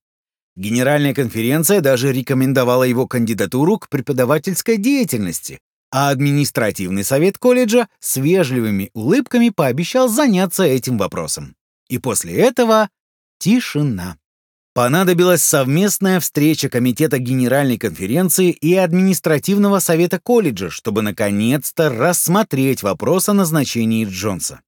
Генеральная 0.56 1.14
конференция 1.14 1.82
даже 1.82 2.12
рекомендовала 2.12 2.84
его 2.84 3.08
кандидатуру 3.08 3.78
к 3.78 3.90
преподавательской 3.90 4.78
деятельности, 4.78 5.60
а 5.92 6.10
административный 6.10 7.04
совет 7.04 7.38
колледжа 7.38 7.88
с 8.00 8.18
вежливыми 8.18 8.90
улыбками 8.94 9.50
пообещал 9.50 10.08
заняться 10.08 10.64
этим 10.64 10.98
вопросом. 10.98 11.56
И 11.88 11.98
после 11.98 12.36
этого 12.36 12.90
тишина. 13.40 14.18
Понадобилась 14.76 15.42
совместная 15.42 16.20
встреча 16.20 16.70
Комитета 16.70 17.18
Генеральной 17.18 17.78
конференции 17.78 18.52
и 18.52 18.76
Административного 18.76 19.80
совета 19.80 20.20
колледжа, 20.20 20.70
чтобы 20.70 21.02
наконец-то 21.02 21.90
рассмотреть 21.90 22.84
вопрос 22.84 23.30
о 23.30 23.34
назначении 23.34 24.06
Джонса. 24.06 24.62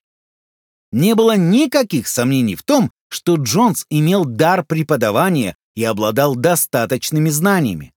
Не 0.92 1.16
было 1.16 1.38
никаких 1.38 2.08
сомнений 2.08 2.56
в 2.56 2.63
том, 2.63 2.92
что 3.10 3.36
Джонс 3.36 3.86
имел 3.90 4.25
дар 4.25 4.66
преподавания 4.66 5.56
и 5.75 5.84
обладал 5.84 6.36
достаточными 6.36 7.30
знаниями. 7.30 7.94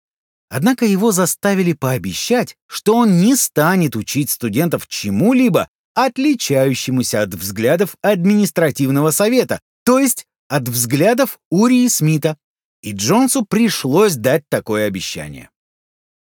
Однако 0.51 0.85
его 0.85 1.13
заставили 1.13 1.73
пообещать, 1.73 2.57
что 2.67 2.97
он 2.97 3.21
не 3.21 3.37
станет 3.37 3.97
учить 3.97 4.29
студентов 4.29 4.87
чему-либо, 4.87 5.69
отличающемуся 5.95 7.23
от 7.23 7.35
взглядов 7.35 7.97
административного 8.03 9.13
совета, 9.13 9.61
то 9.85 9.99
есть 9.99 10.27
от 10.53 10.69
взглядов 10.69 11.39
Урии 11.51 11.89
Смита, 11.89 12.37
и 12.83 12.93
Джонсу 12.93 13.47
пришлось 13.47 14.17
дать 14.17 14.45
такое 14.51 14.87
обещание. 14.87 15.49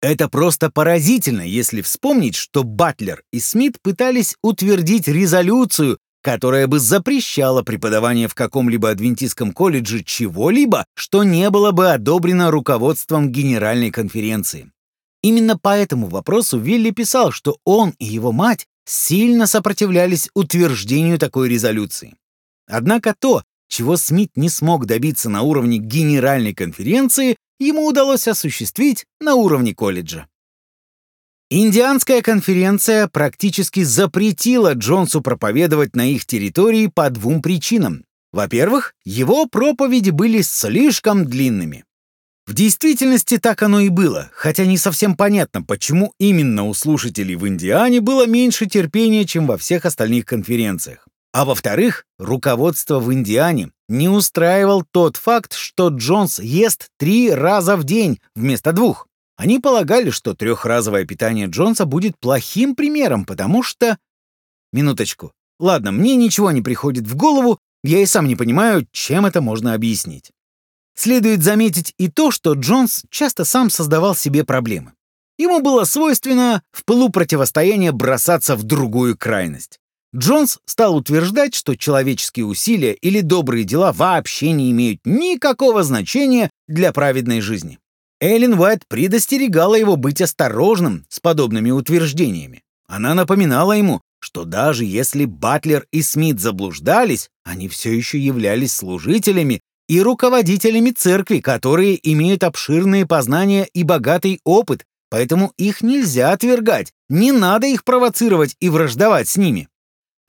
Это 0.01 0.31
просто 0.31 0.71
поразительно, 0.71 1.43
если 1.43 1.83
вспомнить, 1.83 2.35
что 2.35 2.65
Батлер 2.65 3.23
и 3.31 3.41
Смит 3.41 3.79
пытались 3.83 4.37
утвердить 4.43 5.07
резолюцию, 5.07 5.99
которая 6.23 6.67
бы 6.67 6.79
запрещала 6.79 7.63
преподавание 7.63 8.27
в 8.27 8.35
каком-либо 8.35 8.89
адвентистском 8.89 9.53
колледже 9.53 10.03
чего-либо, 10.03 10.87
что 10.95 11.23
не 11.23 11.51
было 11.51 11.73
бы 11.73 11.91
одобрено 11.91 12.51
руководством 12.51 13.31
Генеральной 13.31 13.91
конференции. 13.91 14.73
Именно 15.23 15.59
по 15.59 15.77
этому 15.77 16.07
вопросу 16.07 16.59
Вилли 16.59 16.91
писал, 16.91 17.33
что 17.33 17.59
он 17.67 17.93
и 17.99 18.07
его 18.07 18.33
мать 18.33 18.67
сильно 18.87 19.47
сопротивлялись 19.47 20.31
утверждению 20.33 21.19
такой 21.19 21.51
резолюции. 21.51 22.17
Однако 22.67 23.15
то, 23.19 23.43
чего 23.69 23.97
Смит 23.97 24.31
не 24.37 24.49
смог 24.49 24.87
добиться 24.87 25.29
на 25.29 25.43
уровне 25.43 25.79
Генеральной 25.79 26.55
конференции, 26.55 27.37
ему 27.59 27.87
удалось 27.87 28.29
осуществить 28.29 29.05
на 29.21 29.35
уровне 29.35 29.75
колледжа. 29.75 30.27
Индианская 31.49 32.23
конференция 32.23 33.07
практически 33.07 33.85
запретила 33.85 34.75
Джонсу 34.75 35.21
проповедовать 35.21 35.95
на 35.95 36.11
их 36.11 36.27
территории 36.27 36.89
по 36.89 37.09
двум 37.09 37.41
причинам. 37.41 38.05
Во-первых, 38.33 38.95
его 39.05 39.47
проповеди 39.47 40.11
были 40.11 40.43
слишком 40.43 41.25
длинными. 41.25 41.85
В 42.47 42.55
действительности 42.55 43.39
так 43.39 43.63
оно 43.63 43.81
и 43.81 43.89
было, 43.89 44.31
хотя 44.33 44.67
не 44.67 44.77
совсем 44.77 45.17
понятно, 45.17 45.63
почему 45.63 46.13
именно 46.19 46.65
у 46.65 46.75
слушателей 46.75 47.35
в 47.35 47.47
Индиане 47.47 48.01
было 48.01 48.27
меньше 48.27 48.67
терпения, 48.67 49.25
чем 49.25 49.47
во 49.47 49.57
всех 49.57 49.85
остальных 49.85 50.27
конференциях. 50.27 51.06
А 51.37 51.45
во-вторых, 51.45 52.07
руководство 52.19 52.99
в 52.99 53.13
Индиане 53.13 53.71
не 53.91 54.09
устраивал 54.09 54.83
тот 54.91 55.19
факт, 55.19 55.53
что 55.53 55.89
Джонс 55.89 56.39
ест 56.39 56.89
три 56.97 57.31
раза 57.31 57.77
в 57.77 57.85
день 57.85 58.23
вместо 58.35 58.73
двух. 58.73 59.07
Они 59.37 59.59
полагали, 59.59 60.09
что 60.09 60.33
трехразовое 60.33 61.05
питание 61.05 61.47
Джонса 61.47 61.85
будет 61.85 62.19
плохим 62.19 62.75
примером, 62.75 63.27
потому 63.27 63.63
что... 63.63 63.99
Минуточку. 64.73 65.33
Ладно, 65.61 65.93
мне 65.93 66.17
ничего 66.17 66.53
не 66.53 66.63
приходит 66.63 67.07
в 67.07 67.17
голову, 67.17 67.59
я 67.85 68.01
и 68.01 68.07
сам 68.07 68.29
не 68.29 68.35
понимаю, 68.35 68.87
чем 68.91 69.27
это 69.27 69.43
можно 69.43 69.75
объяснить. 69.75 70.31
Следует 70.95 71.43
заметить 71.43 71.93
и 71.99 72.09
то, 72.09 72.31
что 72.31 72.55
Джонс 72.55 73.03
часто 73.11 73.45
сам 73.45 73.69
создавал 73.69 74.15
себе 74.17 74.43
проблемы. 74.43 74.95
Ему 75.37 75.61
было 75.61 75.85
свойственно 75.85 76.63
в 76.73 76.87
пылу 76.87 77.11
противостояния 77.11 77.93
бросаться 77.93 78.57
в 78.57 78.63
другую 78.63 79.19
крайность. 79.19 79.81
Джонс 80.17 80.59
стал 80.65 80.97
утверждать, 80.97 81.55
что 81.55 81.77
человеческие 81.77 82.47
усилия 82.47 82.93
или 82.95 83.21
добрые 83.21 83.65
дела 83.65 83.93
вообще 83.93 84.53
не 84.53 84.71
имеют 84.71 85.01
никакого 85.05 85.83
значения 85.83 86.51
для 86.67 86.93
праведной 86.93 87.41
жизни. 87.43 87.79
Эллен 88.19 88.59
Уайт 88.59 88.87
предостерегала 88.89 89.75
его 89.75 89.97
быть 89.97 90.23
осторожным 90.23 91.05
с 91.11 91.21
подобными 91.21 91.71
утверждениями. 91.71 92.63
Она 92.89 93.15
напоминала 93.15 93.73
ему, 93.73 94.01
что 94.19 94.45
даже 94.45 94.87
если 94.87 95.27
Батлер 95.27 95.87
и 95.93 96.01
Смит 96.01 96.41
заблуждались, 96.41 97.29
они 97.45 97.69
все 97.69 97.95
еще 97.95 98.19
являлись 98.19 98.73
служителями 98.73 99.61
и 99.87 100.01
руководителями 100.01 100.93
церкви, 100.93 101.41
которые 101.41 101.99
имеют 102.11 102.43
обширные 102.43 103.07
познания 103.07 103.69
и 103.75 103.83
богатый 103.83 104.41
опыт, 104.45 104.85
поэтому 105.11 105.53
их 105.59 105.83
нельзя 105.83 106.33
отвергать, 106.33 106.93
не 107.11 107.33
надо 107.33 107.67
их 107.67 107.85
провоцировать 107.85 108.57
и 108.61 108.71
враждовать 108.71 109.29
с 109.29 109.37
ними. 109.37 109.69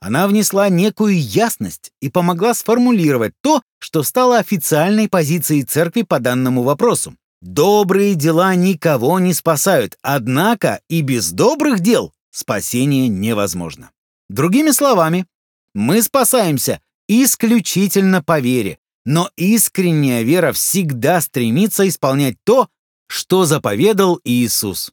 Она 0.00 0.28
внесла 0.28 0.68
некую 0.68 1.20
ясность 1.20 1.92
и 2.00 2.08
помогла 2.08 2.54
сформулировать 2.54 3.34
то, 3.40 3.62
что 3.78 4.02
стало 4.02 4.38
официальной 4.38 5.08
позицией 5.08 5.64
церкви 5.64 6.02
по 6.02 6.20
данному 6.20 6.62
вопросу. 6.62 7.16
Добрые 7.40 8.14
дела 8.14 8.54
никого 8.54 9.18
не 9.18 9.34
спасают, 9.34 9.96
однако 10.02 10.80
и 10.88 11.02
без 11.02 11.32
добрых 11.32 11.80
дел 11.80 12.12
спасение 12.30 13.08
невозможно. 13.08 13.90
Другими 14.28 14.70
словами, 14.70 15.26
мы 15.74 16.02
спасаемся 16.02 16.80
исключительно 17.08 18.22
по 18.22 18.40
вере, 18.40 18.78
но 19.04 19.30
искренняя 19.36 20.22
вера 20.22 20.52
всегда 20.52 21.20
стремится 21.20 21.88
исполнять 21.88 22.36
то, 22.44 22.68
что 23.08 23.46
заповедал 23.46 24.20
Иисус. 24.24 24.92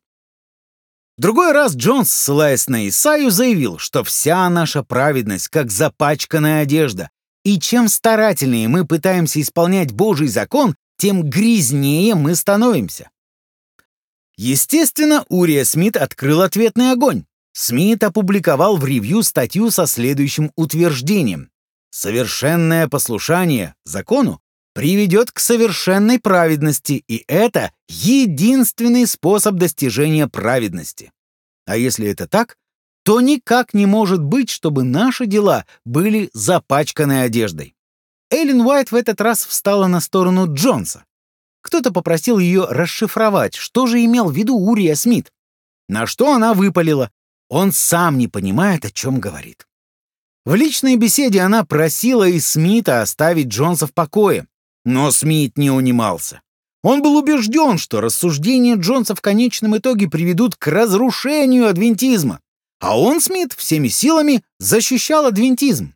Другой 1.17 1.53
раз 1.53 1.75
Джонс, 1.75 2.11
ссылаясь 2.11 2.67
на 2.67 2.87
Исаию, 2.89 3.31
заявил, 3.31 3.77
что 3.77 4.03
вся 4.03 4.49
наша 4.49 4.83
праведность 4.83 5.47
как 5.47 5.71
запачканная 5.71 6.61
одежда, 6.61 7.09
и 7.43 7.59
чем 7.59 7.87
старательнее 7.87 8.67
мы 8.67 8.85
пытаемся 8.85 9.39
исполнять 9.39 9.93
Божий 9.93 10.27
закон, 10.27 10.75
тем 10.97 11.23
грязнее 11.23 12.15
мы 12.15 12.35
становимся. 12.35 13.09
Естественно, 14.37 15.25
Урия 15.29 15.63
Смит 15.63 15.95
открыл 15.95 16.41
ответный 16.41 16.91
огонь. 16.91 17.25
Смит 17.53 18.03
опубликовал 18.03 18.75
в 18.75 18.85
ревью 18.85 19.23
статью 19.23 19.71
со 19.71 19.87
следующим 19.87 20.51
утверждением. 20.57 21.49
Совершенное 21.89 22.89
послушание 22.89 23.75
закону 23.85 24.41
приведет 24.75 25.31
к 25.31 25.39
совершенной 25.39 26.19
праведности, 26.19 27.05
и 27.07 27.23
это 27.27 27.71
единственный 27.87 29.07
способ 29.07 29.55
достижения 29.55 30.27
праведности. 30.27 31.13
А 31.65 31.77
если 31.77 32.07
это 32.09 32.27
так, 32.27 32.57
то 33.05 33.21
никак 33.21 33.73
не 33.73 33.85
может 33.85 34.21
быть, 34.21 34.49
чтобы 34.49 34.83
наши 34.83 35.27
дела 35.27 35.65
были 35.85 36.29
запачканы 36.33 37.21
одеждой. 37.21 37.73
Эллен 38.29 38.61
Уайт 38.61 38.91
в 38.91 38.95
этот 38.95 39.21
раз 39.21 39.45
встала 39.45 39.87
на 39.87 40.01
сторону 40.01 40.53
Джонса. 40.53 41.05
Кто-то 41.61 41.93
попросил 41.93 42.37
ее 42.37 42.65
расшифровать, 42.65 43.55
что 43.55 43.87
же 43.87 44.03
имел 44.03 44.29
в 44.29 44.35
виду 44.35 44.57
Урия 44.57 44.95
Смит. 44.95 45.31
На 45.87 46.05
что 46.05 46.33
она 46.33 46.53
выпалила. 46.53 47.11
Он 47.47 47.71
сам 47.71 48.17
не 48.17 48.27
понимает, 48.27 48.83
о 48.83 48.91
чем 48.91 49.21
говорит. 49.21 49.67
В 50.43 50.53
личной 50.53 50.97
беседе 50.97 51.41
она 51.41 51.63
просила 51.63 52.27
и 52.27 52.39
Смита 52.41 53.01
оставить 53.01 53.47
Джонса 53.47 53.87
в 53.87 53.93
покое, 53.93 54.47
но 54.85 55.11
Смит 55.11 55.57
не 55.57 55.71
унимался. 55.71 56.41
Он 56.83 57.01
был 57.01 57.17
убежден, 57.17 57.77
что 57.77 57.99
рассуждения 57.99 58.75
Джонса 58.75 59.15
в 59.15 59.21
конечном 59.21 59.77
итоге 59.77 60.07
приведут 60.07 60.55
к 60.55 60.67
разрушению 60.67 61.67
адвентизма, 61.67 62.39
а 62.79 62.99
он, 62.99 63.19
Смит, 63.19 63.53
всеми 63.53 63.87
силами 63.87 64.43
защищал 64.59 65.25
адвентизм. 65.25 65.95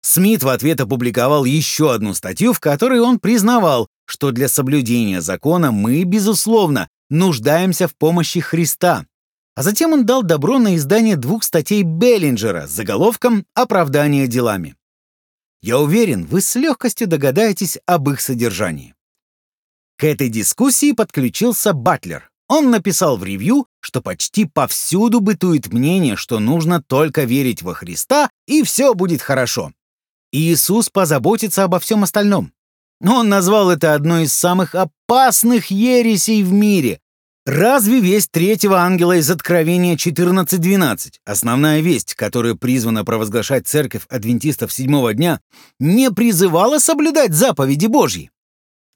Смит 0.00 0.42
в 0.42 0.48
ответ 0.48 0.80
опубликовал 0.80 1.44
еще 1.44 1.92
одну 1.92 2.14
статью, 2.14 2.52
в 2.52 2.60
которой 2.60 3.00
он 3.00 3.18
признавал, 3.18 3.88
что 4.06 4.30
для 4.30 4.48
соблюдения 4.48 5.20
закона 5.20 5.70
мы, 5.70 6.02
безусловно, 6.04 6.88
нуждаемся 7.10 7.88
в 7.88 7.96
помощи 7.96 8.40
Христа. 8.40 9.06
А 9.54 9.62
затем 9.62 9.92
он 9.92 10.06
дал 10.06 10.22
добро 10.22 10.58
на 10.58 10.76
издание 10.76 11.16
двух 11.16 11.44
статей 11.44 11.82
Беллинджера 11.82 12.66
с 12.66 12.70
заголовком 12.70 13.44
«Оправдание 13.54 14.26
делами». 14.26 14.77
Я 15.60 15.78
уверен, 15.78 16.24
вы 16.24 16.40
с 16.40 16.54
легкостью 16.54 17.08
догадаетесь 17.08 17.78
об 17.86 18.08
их 18.10 18.20
содержании. 18.20 18.94
К 19.96 20.04
этой 20.04 20.28
дискуссии 20.28 20.92
подключился 20.92 21.72
Батлер. 21.72 22.30
Он 22.48 22.70
написал 22.70 23.16
в 23.18 23.24
ревью, 23.24 23.66
что 23.80 24.00
почти 24.00 24.46
повсюду 24.46 25.20
бытует 25.20 25.72
мнение, 25.72 26.16
что 26.16 26.38
нужно 26.38 26.82
только 26.82 27.24
верить 27.24 27.62
во 27.62 27.74
Христа, 27.74 28.30
и 28.46 28.62
все 28.62 28.94
будет 28.94 29.20
хорошо. 29.20 29.72
Иисус 30.32 30.88
позаботится 30.88 31.64
обо 31.64 31.78
всем 31.78 32.04
остальном. 32.04 32.52
Он 33.00 33.28
назвал 33.28 33.70
это 33.70 33.94
одной 33.94 34.24
из 34.24 34.32
самых 34.32 34.74
опасных 34.74 35.70
ересей 35.70 36.42
в 36.42 36.52
мире, 36.52 37.00
Разве 37.48 38.00
весть 38.00 38.30
третьего 38.30 38.80
ангела 38.80 39.16
из 39.16 39.30
Откровения 39.30 39.96
14.12, 39.96 41.14
основная 41.24 41.80
весть, 41.80 42.14
которую 42.14 42.58
призвана 42.58 43.06
провозглашать 43.06 43.66
церковь 43.66 44.02
адвентистов 44.10 44.70
седьмого 44.70 45.14
дня, 45.14 45.40
не 45.80 46.10
призывала 46.10 46.78
соблюдать 46.78 47.32
заповеди 47.32 47.86
Божьи? 47.86 48.30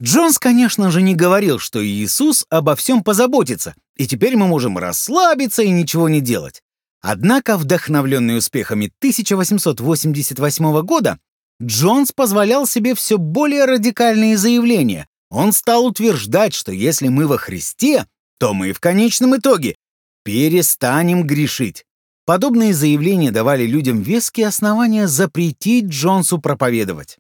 Джонс, 0.02 0.38
конечно 0.38 0.90
же, 0.90 1.00
не 1.00 1.14
говорил, 1.14 1.58
что 1.58 1.82
Иисус 1.82 2.44
обо 2.50 2.76
всем 2.76 3.02
позаботится, 3.02 3.74
и 3.96 4.06
теперь 4.06 4.36
мы 4.36 4.46
можем 4.48 4.76
расслабиться 4.76 5.62
и 5.62 5.70
ничего 5.70 6.10
не 6.10 6.20
делать. 6.20 6.60
Однако, 7.00 7.56
вдохновленный 7.56 8.36
успехами 8.36 8.92
1888 8.98 10.82
года, 10.82 11.18
Джонс 11.62 12.12
позволял 12.12 12.66
себе 12.66 12.94
все 12.94 13.16
более 13.16 13.64
радикальные 13.64 14.36
заявления. 14.36 15.06
Он 15.30 15.54
стал 15.54 15.86
утверждать, 15.86 16.52
что 16.52 16.70
если 16.70 17.08
мы 17.08 17.26
во 17.26 17.38
Христе, 17.38 18.04
то 18.42 18.54
мы 18.54 18.72
в 18.72 18.80
конечном 18.80 19.36
итоге 19.36 19.76
перестанем 20.24 21.24
грешить. 21.24 21.84
Подобные 22.26 22.74
заявления 22.74 23.30
давали 23.30 23.66
людям 23.66 24.02
веские 24.02 24.48
основания 24.48 25.06
запретить 25.06 25.84
Джонсу 25.84 26.40
проповедовать. 26.40 27.18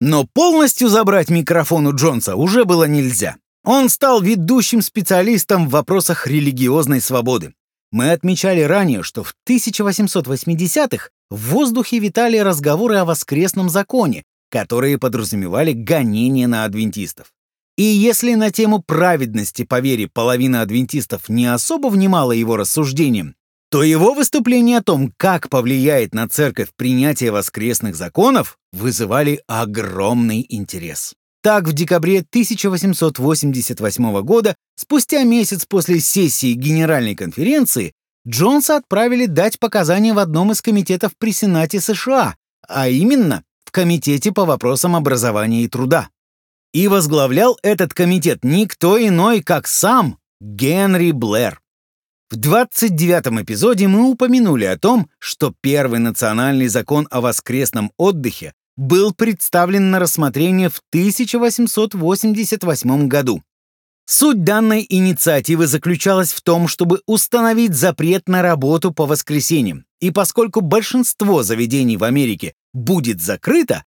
Но 0.00 0.28
полностью 0.32 0.88
забрать 0.90 1.28
микрофон 1.28 1.88
у 1.88 1.92
Джонса 1.96 2.36
уже 2.36 2.64
было 2.64 2.84
нельзя. 2.84 3.34
Он 3.64 3.88
стал 3.88 4.20
ведущим 4.20 4.80
специалистом 4.80 5.66
в 5.66 5.72
вопросах 5.72 6.28
религиозной 6.28 7.00
свободы. 7.00 7.52
Мы 7.90 8.12
отмечали 8.12 8.60
ранее, 8.60 9.02
что 9.02 9.24
в 9.24 9.34
1880-х 9.48 11.08
в 11.30 11.50
воздухе 11.50 11.98
витали 11.98 12.38
разговоры 12.38 12.94
о 12.98 13.04
воскресном 13.04 13.68
законе, 13.68 14.22
которые 14.52 14.98
подразумевали 14.98 15.72
гонение 15.72 16.46
на 16.46 16.64
адвентистов. 16.64 17.33
И 17.76 17.82
если 17.82 18.34
на 18.34 18.50
тему 18.50 18.80
праведности 18.80 19.64
по 19.64 19.80
вере 19.80 20.08
половина 20.08 20.62
адвентистов 20.62 21.28
не 21.28 21.46
особо 21.46 21.88
внимала 21.88 22.32
его 22.32 22.56
рассуждениям, 22.56 23.34
то 23.70 23.82
его 23.82 24.14
выступления 24.14 24.78
о 24.78 24.82
том, 24.82 25.12
как 25.16 25.48
повлияет 25.48 26.14
на 26.14 26.28
церковь 26.28 26.68
принятие 26.76 27.32
воскресных 27.32 27.96
законов, 27.96 28.58
вызывали 28.72 29.42
огромный 29.48 30.46
интерес. 30.48 31.14
Так, 31.42 31.66
в 31.66 31.72
декабре 31.72 32.20
1888 32.20 34.22
года, 34.22 34.54
спустя 34.76 35.24
месяц 35.24 35.66
после 35.66 35.98
сессии 35.98 36.52
Генеральной 36.52 37.16
конференции, 37.16 37.92
Джонса 38.26 38.76
отправили 38.76 39.26
дать 39.26 39.58
показания 39.58 40.14
в 40.14 40.20
одном 40.20 40.52
из 40.52 40.62
комитетов 40.62 41.12
при 41.18 41.32
Сенате 41.32 41.80
США, 41.80 42.36
а 42.68 42.88
именно 42.88 43.42
в 43.64 43.72
Комитете 43.72 44.30
по 44.30 44.44
вопросам 44.44 44.94
образования 44.94 45.64
и 45.64 45.68
труда. 45.68 46.08
И 46.74 46.88
возглавлял 46.88 47.56
этот 47.62 47.94
комитет 47.94 48.40
никто 48.42 48.98
иной, 48.98 49.40
как 49.42 49.68
сам 49.68 50.18
Генри 50.40 51.12
Блэр. 51.12 51.60
В 52.30 52.36
29-м 52.36 53.42
эпизоде 53.42 53.86
мы 53.86 54.10
упомянули 54.10 54.64
о 54.64 54.76
том, 54.76 55.08
что 55.20 55.54
первый 55.60 56.00
национальный 56.00 56.66
закон 56.66 57.06
о 57.12 57.20
воскресном 57.20 57.92
отдыхе 57.96 58.54
был 58.76 59.14
представлен 59.14 59.92
на 59.92 60.00
рассмотрение 60.00 60.68
в 60.68 60.80
1888 60.90 63.06
году. 63.06 63.40
Суть 64.06 64.42
данной 64.42 64.84
инициативы 64.88 65.68
заключалась 65.68 66.32
в 66.32 66.42
том, 66.42 66.66
чтобы 66.66 67.02
установить 67.06 67.74
запрет 67.74 68.28
на 68.28 68.42
работу 68.42 68.92
по 68.92 69.06
воскресеньям, 69.06 69.84
и 70.00 70.10
поскольку 70.10 70.60
большинство 70.60 71.44
заведений 71.44 71.96
в 71.96 72.02
Америке 72.02 72.54
будет 72.72 73.22
закрыто, 73.22 73.76
то 73.76 73.84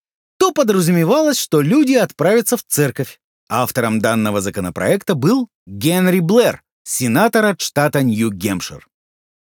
подразумевалось, 0.57 1.39
что 1.39 1.61
люди 1.61 1.93
отправятся 1.93 2.57
в 2.57 2.65
церковь. 2.67 3.21
Автором 3.49 4.01
данного 4.01 4.41
законопроекта 4.41 5.15
был 5.15 5.49
Генри 5.67 6.19
Блэр, 6.19 6.63
сенатор 6.83 7.45
от 7.45 7.61
штата 7.61 8.03
Нью-Гемпшир. 8.03 8.89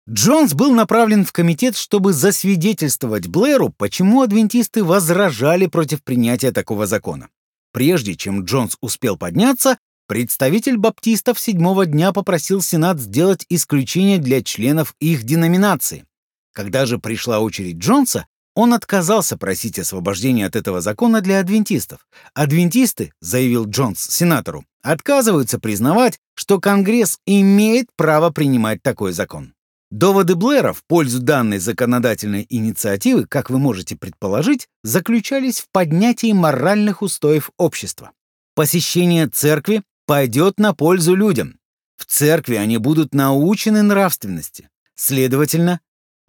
Джонс 0.08 0.54
был 0.54 0.72
направлен 0.72 1.24
в 1.24 1.32
комитет, 1.32 1.76
чтобы 1.76 2.12
засвидетельствовать 2.12 3.26
Блэру, 3.26 3.70
почему 3.70 4.22
адвентисты 4.22 4.84
возражали 4.84 5.66
против 5.66 6.02
принятия 6.04 6.52
такого 6.52 6.86
закона. 6.86 7.28
Прежде 7.72 8.14
чем 8.14 8.44
Джонс 8.44 8.76
успел 8.80 9.16
подняться, 9.16 9.78
представитель 10.06 10.76
баптистов 10.76 11.38
седьмого 11.40 11.86
дня 11.86 12.12
попросил 12.12 12.60
Сенат 12.60 13.00
сделать 13.00 13.46
исключение 13.48 14.18
для 14.18 14.42
членов 14.42 14.94
их 15.00 15.22
деноминации. 15.22 16.04
Когда 16.52 16.86
же 16.86 16.98
пришла 16.98 17.38
очередь 17.38 17.76
Джонса, 17.76 18.26
он 18.54 18.74
отказался 18.74 19.36
просить 19.36 19.78
освобождения 19.78 20.46
от 20.46 20.56
этого 20.56 20.80
закона 20.80 21.20
для 21.20 21.40
адвентистов. 21.40 22.06
Адвентисты, 22.34 23.12
заявил 23.20 23.66
Джонс 23.66 24.00
сенатору, 24.00 24.64
отказываются 24.82 25.58
признавать, 25.58 26.18
что 26.34 26.60
Конгресс 26.60 27.18
имеет 27.26 27.88
право 27.96 28.30
принимать 28.30 28.82
такой 28.82 29.12
закон. 29.12 29.54
Доводы 29.90 30.36
Блэра 30.36 30.72
в 30.72 30.84
пользу 30.84 31.20
данной 31.20 31.58
законодательной 31.58 32.46
инициативы, 32.48 33.26
как 33.26 33.50
вы 33.50 33.58
можете 33.58 33.96
предположить, 33.96 34.68
заключались 34.84 35.60
в 35.60 35.68
поднятии 35.72 36.32
моральных 36.32 37.02
устоев 37.02 37.50
общества. 37.56 38.12
Посещение 38.54 39.26
церкви 39.26 39.82
пойдет 40.06 40.60
на 40.60 40.74
пользу 40.74 41.14
людям. 41.14 41.58
В 41.96 42.04
церкви 42.06 42.54
они 42.54 42.78
будут 42.78 43.14
научены 43.14 43.82
нравственности. 43.82 44.70
Следовательно, 44.94 45.80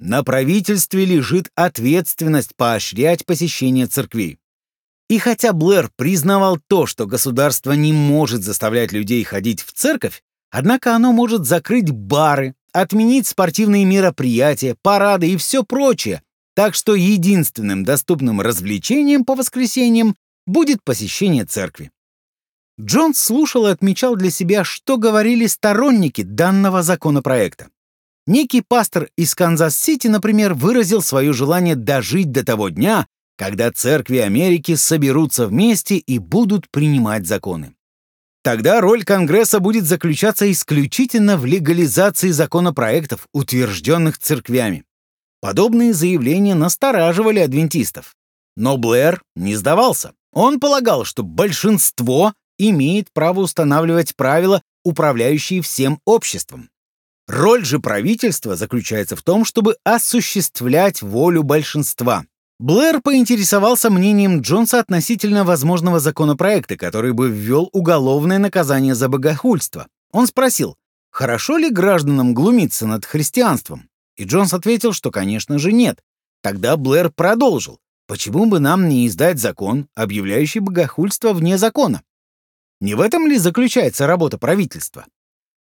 на 0.02 0.24
правительстве 0.24 1.06
лежит 1.06 1.50
ответственность 1.54 2.56
поощрять 2.56 3.24
посещение 3.26 3.86
церквей. 3.86 4.40
И 5.10 5.20
хотя 5.20 5.54
Блэр 5.54 5.92
признавал 5.96 6.60
то, 6.68 6.88
что 6.88 7.06
государство 7.06 7.74
не 7.74 7.94
может 7.94 8.44
заставлять 8.44 8.92
людей 8.92 9.24
ходить 9.24 9.62
в 9.62 9.72
церковь, 9.74 10.24
однако 10.50 10.96
оно 10.96 11.12
может 11.12 11.46
закрыть 11.46 11.92
бары, 11.92 12.56
отменить 12.74 13.28
спортивные 13.28 13.86
мероприятия, 13.86 14.76
парады 14.82 15.30
и 15.30 15.38
все 15.38 15.64
прочее, 15.64 16.24
так 16.56 16.74
что 16.74 16.96
единственным 16.96 17.84
доступным 17.84 18.42
развлечением 18.42 19.24
по 19.24 19.36
воскресеньям 19.36 20.16
будет 20.48 20.84
посещение 20.84 21.46
церкви. 21.46 21.92
Джонс 22.80 23.20
слушал 23.20 23.68
и 23.68 23.72
отмечал 23.72 24.16
для 24.16 24.32
себя, 24.32 24.64
что 24.64 24.98
говорили 24.98 25.46
сторонники 25.46 26.24
данного 26.24 26.82
законопроекта. 26.82 27.68
Некий 28.28 28.62
пастор 28.62 29.10
из 29.18 29.34
Канзас-Сити, 29.36 30.08
например, 30.08 30.54
выразил 30.54 31.02
свое 31.02 31.34
желание 31.34 31.76
дожить 31.76 32.32
до 32.32 32.46
того 32.46 32.70
дня, 32.70 33.08
когда 33.38 33.72
церкви 33.72 34.18
Америки 34.18 34.76
соберутся 34.76 35.48
вместе 35.48 35.98
и 35.98 36.20
будут 36.20 36.70
принимать 36.70 37.26
законы. 37.26 37.74
Тогда 38.44 38.82
роль 38.82 39.04
Конгресса 39.04 39.60
будет 39.60 39.86
заключаться 39.86 40.52
исключительно 40.52 41.38
в 41.38 41.46
легализации 41.46 42.30
законопроектов, 42.30 43.28
утвержденных 43.34 44.18
церквями. 44.18 44.84
Подобные 45.42 45.94
заявления 45.94 46.56
настораживали 46.56 47.40
адвентистов. 47.40 48.16
Но 48.56 48.78
Блэр 48.78 49.22
не 49.36 49.56
сдавался. 49.56 50.14
Он 50.34 50.60
полагал, 50.60 51.06
что 51.06 51.24
большинство 51.24 52.34
имеет 52.58 53.12
право 53.14 53.42
устанавливать 53.42 54.16
правила, 54.16 54.62
управляющие 54.84 55.62
всем 55.62 56.00
обществом. 56.06 56.71
Роль 57.32 57.64
же 57.64 57.80
правительства 57.80 58.58
заключается 58.58 59.16
в 59.16 59.24
том, 59.24 59.46
чтобы 59.46 59.78
осуществлять 59.86 61.02
волю 61.02 61.44
большинства. 61.44 62.26
Блэр 62.60 63.00
поинтересовался 63.00 63.90
мнением 63.90 64.42
Джонса 64.42 64.82
относительно 64.82 65.46
возможного 65.46 66.02
законопроекта, 66.02 66.76
который 66.76 67.14
бы 67.14 67.30
ввел 67.30 67.70
уголовное 67.72 68.38
наказание 68.38 68.96
за 68.96 69.08
богохульство. 69.08 69.88
Он 70.12 70.28
спросил, 70.28 70.76
хорошо 71.10 71.56
ли 71.56 71.70
гражданам 71.70 72.34
глумиться 72.34 72.86
над 72.86 73.06
христианством? 73.06 73.88
И 74.18 74.26
Джонс 74.26 74.54
ответил, 74.54 74.92
что, 74.92 75.10
конечно 75.10 75.58
же, 75.58 75.72
нет. 75.72 76.04
Тогда 76.44 76.76
Блэр 76.76 77.12
продолжил, 77.12 77.80
почему 78.08 78.46
бы 78.46 78.60
нам 78.60 78.90
не 78.90 79.08
издать 79.08 79.40
закон, 79.40 79.88
объявляющий 79.96 80.60
богохульство 80.60 81.32
вне 81.32 81.58
закона? 81.58 82.04
Не 82.82 82.94
в 82.94 83.00
этом 83.00 83.26
ли 83.26 83.38
заключается 83.38 84.06
работа 84.06 84.38
правительства? 84.38 85.06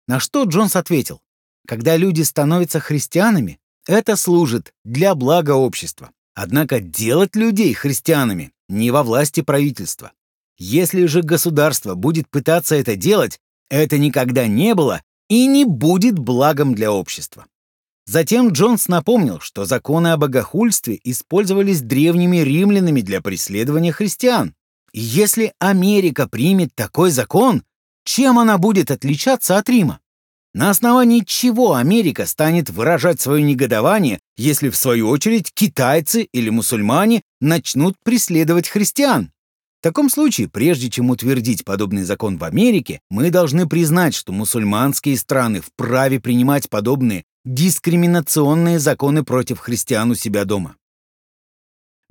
На 0.07 0.19
что 0.19 0.45
Джонс 0.45 0.75
ответил, 0.75 1.21
когда 1.69 1.97
люди 1.97 2.23
становятся 2.23 2.79
христианами, 2.79 3.59
это 3.85 4.15
служит 4.15 4.73
для 4.83 5.13
блага 5.13 5.51
общества. 5.51 6.09
Однако 6.33 6.79
делать 6.79 7.35
людей 7.35 7.75
христианами 7.75 8.53
не 8.69 8.89
во 8.89 9.03
власти 9.03 9.41
правительства. 9.41 10.11
Если 10.57 11.05
же 11.05 11.21
государство 11.21 11.93
будет 11.93 12.27
пытаться 12.27 12.73
это 12.73 12.95
делать, 12.95 13.39
это 13.69 13.99
никогда 13.99 14.47
не 14.47 14.73
было 14.73 15.03
и 15.29 15.45
не 15.45 15.63
будет 15.63 16.17
благом 16.17 16.73
для 16.73 16.91
общества. 16.91 17.45
Затем 18.07 18.49
Джонс 18.49 18.87
напомнил, 18.87 19.39
что 19.39 19.65
законы 19.65 20.07
о 20.07 20.17
богохульстве 20.17 20.99
использовались 21.03 21.81
древними 21.81 22.37
римлянами 22.37 23.01
для 23.01 23.21
преследования 23.21 23.91
христиан. 23.91 24.55
И 24.91 25.01
если 25.01 25.53
Америка 25.59 26.27
примет 26.27 26.73
такой 26.73 27.11
закон, 27.11 27.61
чем 28.05 28.39
она 28.39 28.57
будет 28.57 28.89
отличаться 28.89 29.59
от 29.59 29.69
Рима? 29.69 29.99
На 30.53 30.71
основании 30.71 31.23
чего 31.25 31.75
Америка 31.75 32.25
станет 32.25 32.69
выражать 32.69 33.21
свое 33.21 33.43
негодование, 33.43 34.19
если 34.35 34.69
в 34.69 34.75
свою 34.75 35.09
очередь 35.09 35.51
китайцы 35.53 36.23
или 36.23 36.49
мусульмане 36.49 37.21
начнут 37.39 37.95
преследовать 38.03 38.67
христиан? 38.67 39.31
В 39.79 39.83
таком 39.83 40.09
случае, 40.09 40.49
прежде 40.49 40.89
чем 40.89 41.09
утвердить 41.09 41.63
подобный 41.63 42.03
закон 42.03 42.37
в 42.37 42.43
Америке, 42.43 42.99
мы 43.09 43.29
должны 43.29 43.67
признать, 43.67 44.15
что 44.15 44.33
мусульманские 44.33 45.17
страны 45.17 45.61
вправе 45.61 46.19
принимать 46.19 46.69
подобные 46.69 47.23
дискриминационные 47.45 48.79
законы 48.79 49.23
против 49.23 49.59
христиан 49.59 50.11
у 50.11 50.15
себя 50.15 50.45
дома. 50.45 50.75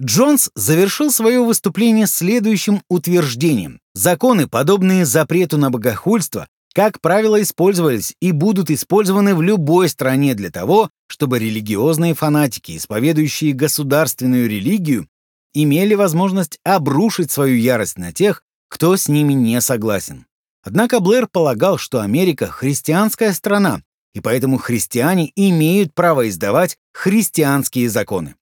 Джонс 0.01 0.51
завершил 0.55 1.11
свое 1.11 1.43
выступление 1.43 2.07
следующим 2.07 2.83
утверждением. 2.89 3.81
Законы, 3.95 4.47
подобные 4.47 5.05
запрету 5.05 5.59
на 5.59 5.71
богохульство, 5.71 6.47
как 6.79 7.01
правило, 7.01 7.43
использовались 7.43 8.15
и 8.21 8.31
будут 8.31 8.71
использованы 8.71 9.35
в 9.35 9.43
любой 9.43 9.89
стране 9.89 10.37
для 10.37 10.49
того, 10.49 10.91
чтобы 11.09 11.41
религиозные 11.41 12.15
фанатики, 12.15 12.77
исповедующие 12.77 13.53
государственную 13.53 14.49
религию, 14.49 15.09
имели 15.55 15.95
возможность 15.95 16.61
обрушить 16.63 17.33
свою 17.33 17.57
ярость 17.57 17.99
на 17.99 18.13
тех, 18.13 18.45
кто 18.69 18.97
с 18.97 19.09
ними 19.09 19.33
не 19.33 19.61
согласен. 19.61 20.27
Однако 20.63 21.01
Блэр 21.01 21.27
полагал, 21.27 21.79
что 21.79 22.01
Америка— 22.01 22.47
христианская 22.49 23.33
страна, 23.33 23.83
и 24.15 24.21
поэтому 24.21 24.57
христиане 24.57 25.33
имеют 25.35 25.93
право 25.95 26.29
издавать 26.29 26.79
христианские 26.93 27.91
законы. 27.91 28.37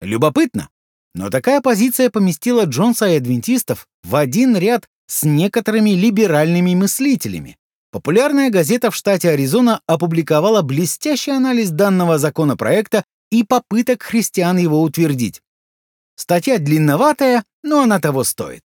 Любопытно, 0.00 0.68
но 1.16 1.30
такая 1.30 1.60
позиция 1.60 2.10
поместила 2.10 2.64
Джонса 2.64 3.08
и 3.08 3.16
адвентистов 3.16 3.88
в 4.04 4.14
один 4.14 4.56
ряд 4.56 4.86
с 5.06 5.24
некоторыми 5.24 5.90
либеральными 5.90 6.74
мыслителями. 6.74 7.56
Популярная 7.90 8.50
газета 8.50 8.90
в 8.90 8.96
штате 8.96 9.30
Аризона 9.30 9.80
опубликовала 9.86 10.62
блестящий 10.62 11.30
анализ 11.30 11.70
данного 11.70 12.18
законопроекта 12.18 13.04
и 13.30 13.42
попыток 13.42 14.02
христиан 14.02 14.58
его 14.58 14.82
утвердить. 14.82 15.40
Статья 16.16 16.58
длинноватая, 16.58 17.44
но 17.62 17.82
она 17.82 18.00
того 18.00 18.24
стоит. 18.24 18.62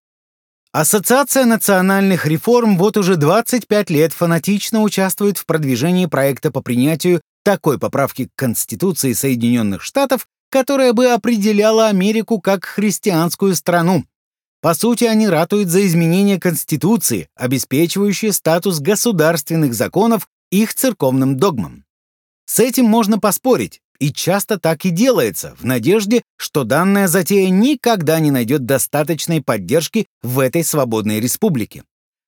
Ассоциация 0.73 1.47
национальных 1.47 2.27
реформ 2.27 2.79
вот 2.79 2.97
уже 2.97 3.17
25 3.17 3.91
лет 3.91 4.13
фанатично 4.13 4.83
участвует 4.83 5.37
в 5.37 5.45
продвижении 5.45 6.07
проекта 6.07 6.53
по 6.53 6.63
принятию 6.63 7.21
такой 7.45 7.79
поправки 7.79 8.27
к 8.27 8.31
Конституции 8.37 9.13
Соединенных 9.13 9.83
Штатов, 9.83 10.29
которая 10.49 10.93
бы 10.93 11.07
определяла 11.07 11.89
Америку 11.89 12.41
как 12.41 12.65
христианскую 12.65 13.57
страну. 13.57 14.05
По 14.61 14.75
сути, 14.75 15.05
они 15.05 15.27
ратуют 15.27 15.71
за 15.71 15.87
изменение 15.87 16.39
Конституции, 16.39 17.29
обеспечивающее 17.35 18.33
статус 18.33 18.81
государственных 18.81 19.75
законов 19.75 20.29
их 20.51 20.75
церковным 20.75 21.37
догмам. 21.37 21.85
С 22.45 22.59
этим 22.59 22.85
можно 22.85 23.19
поспорить, 23.19 23.81
и 23.99 24.13
часто 24.13 24.59
так 24.59 24.85
и 24.85 24.91
делается, 24.91 25.55
в 25.59 25.65
надежде, 25.65 26.23
что 26.37 26.65
данная 26.65 27.07
затея 27.07 27.49
никогда 27.49 28.19
не 28.21 28.31
найдет 28.31 28.67
достаточной 28.67 29.43
поддержки 29.43 30.07
в 30.23 30.39
этой 30.41 30.65
свободной 30.65 31.21
республике. 31.21 31.85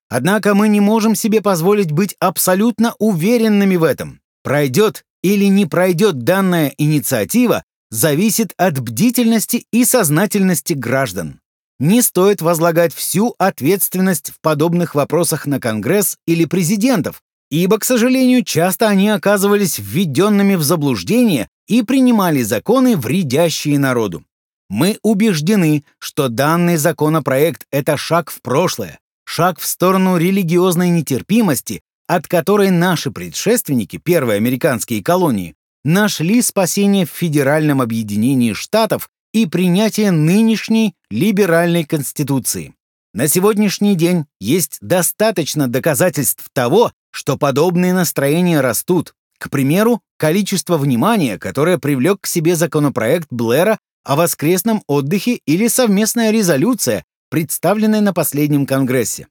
Однако 0.08 0.54
мы 0.54 0.68
не 0.68 0.80
можем 0.80 1.14
себе 1.14 1.40
позволить 1.40 1.90
быть 1.90 2.16
абсолютно 2.20 2.94
уверенными 2.98 3.76
в 3.76 3.84
этом. 3.84 4.20
Пройдет 4.42 5.04
или 5.22 5.46
не 5.46 5.66
пройдет 5.66 6.18
данная 6.20 6.72
инициатива, 6.78 7.64
зависит 7.90 8.52
от 8.56 8.78
бдительности 8.80 9.66
и 9.72 9.84
сознательности 9.84 10.74
граждан. 10.74 11.41
Не 11.82 12.00
стоит 12.00 12.42
возлагать 12.42 12.94
всю 12.94 13.34
ответственность 13.38 14.30
в 14.30 14.40
подобных 14.40 14.94
вопросах 14.94 15.48
на 15.48 15.58
Конгресс 15.58 16.16
или 16.28 16.44
президентов, 16.44 17.24
ибо, 17.50 17.80
к 17.80 17.84
сожалению, 17.84 18.44
часто 18.44 18.86
они 18.86 19.08
оказывались 19.08 19.80
введенными 19.80 20.54
в 20.54 20.62
заблуждение 20.62 21.48
и 21.66 21.82
принимали 21.82 22.42
законы, 22.42 22.96
вредящие 22.96 23.80
народу. 23.80 24.22
Мы 24.70 24.96
убеждены, 25.02 25.82
что 25.98 26.28
данный 26.28 26.76
законопроект— 26.76 27.66
это 27.72 27.96
шаг 27.96 28.30
в 28.30 28.42
прошлое, 28.42 29.00
шаг 29.24 29.58
в 29.58 29.66
сторону 29.66 30.18
религиозной 30.18 30.90
нетерпимости, 30.90 31.82
от 32.06 32.28
которой 32.28 32.70
наши 32.70 33.10
предшественники, 33.10 33.96
первые 33.96 34.36
американские 34.36 35.02
колонии, 35.02 35.56
нашли 35.84 36.42
спасение 36.42 37.06
в 37.06 37.10
федеральном 37.10 37.80
объединении 37.80 38.52
штатов 38.52 39.08
и 39.32 39.46
принятие 39.46 40.10
нынешней 40.10 40.94
либеральной 41.12 41.84
конституции. 41.84 42.74
На 43.12 43.28
сегодняшний 43.28 43.94
день 43.94 44.24
есть 44.40 44.78
достаточно 44.80 45.68
доказательств 45.68 46.48
того, 46.54 46.90
что 47.10 47.36
подобные 47.36 47.92
настроения 47.92 48.62
растут. 48.62 49.14
К 49.38 49.50
примеру, 49.50 50.00
количество 50.16 50.78
внимания, 50.78 51.38
которое 51.38 51.76
привлек 51.76 52.22
к 52.22 52.26
себе 52.26 52.56
законопроект 52.56 53.28
Блэра 53.30 53.78
о 54.04 54.16
воскресном 54.16 54.82
отдыхе 54.86 55.40
или 55.44 55.68
совместная 55.68 56.30
резолюция, 56.30 57.04
представленная 57.28 58.00
на 58.00 58.14
последнем 58.14 58.64
Конгрессе. 58.64 59.28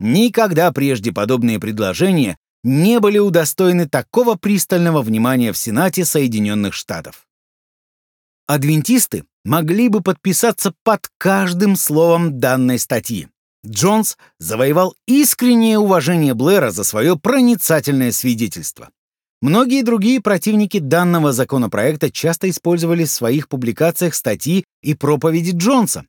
Никогда 0.00 0.72
прежде 0.72 1.12
подобные 1.12 1.60
предложения 1.60 2.38
не 2.64 2.98
были 2.98 3.18
удостоены 3.18 3.88
такого 3.88 4.34
пристального 4.34 5.00
внимания 5.00 5.52
в 5.52 5.58
Сенате 5.58 6.04
Соединенных 6.04 6.74
Штатов. 6.74 7.29
Адвентисты 8.50 9.26
могли 9.44 9.88
бы 9.88 10.00
подписаться 10.00 10.74
под 10.82 11.08
каждым 11.18 11.76
словом 11.76 12.40
данной 12.40 12.80
статьи. 12.80 13.28
Джонс 13.64 14.18
завоевал 14.40 14.96
искреннее 15.06 15.78
уважение 15.78 16.34
Блэра 16.34 16.72
за 16.72 16.82
свое 16.82 17.16
проницательное 17.16 18.10
свидетельство. 18.10 18.90
Многие 19.40 19.84
другие 19.84 20.20
противники 20.20 20.80
данного 20.80 21.32
законопроекта 21.32 22.10
часто 22.10 22.50
использовали 22.50 23.04
в 23.04 23.10
своих 23.12 23.48
публикациях 23.48 24.16
статьи 24.16 24.64
и 24.82 24.94
проповеди 24.94 25.52
Джонса. 25.54 26.06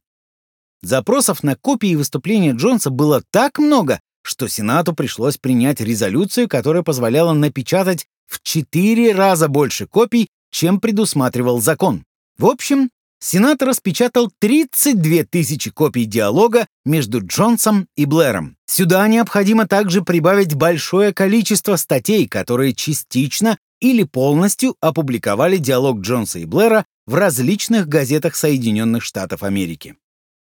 Запросов 0.82 1.44
на 1.44 1.56
копии 1.56 1.94
выступления 1.94 2.54
Джонса 2.54 2.90
было 2.90 3.22
так 3.30 3.60
много, 3.60 4.00
что 4.24 4.48
Сенату 4.48 4.96
пришлось 4.96 5.38
принять 5.38 5.80
резолюцию, 5.80 6.50
которая 6.50 6.82
позволяла 6.82 7.34
напечатать 7.34 8.08
в 8.26 8.42
четыре 8.42 9.14
раза 9.14 9.48
больше 9.48 9.86
копий, 9.86 10.28
чем 10.50 10.80
предусматривал 10.80 11.62
закон. 11.62 12.04
В 12.42 12.48
общем, 12.48 12.90
Сенат 13.20 13.62
распечатал 13.62 14.32
32 14.40 15.26
тысячи 15.30 15.70
копий 15.70 16.06
диалога 16.06 16.66
между 16.86 17.24
Джонсом 17.24 17.88
и 17.96 18.06
Блэром. 18.06 18.58
Сюда 18.66 19.08
необходимо 19.08 19.68
также 19.68 20.02
прибавить 20.02 20.56
большое 20.56 21.14
количество 21.14 21.76
статей, 21.76 22.28
которые 22.28 22.74
частично 22.74 23.60
или 23.80 24.06
полностью 24.06 24.76
опубликовали 24.82 25.58
диалог 25.58 26.00
Джонса 26.00 26.40
и 26.40 26.46
Блэра 26.46 26.84
в 27.06 27.14
различных 27.14 27.88
газетах 27.88 28.36
Соединенных 28.36 29.04
Штатов 29.04 29.44
Америки. 29.44 29.98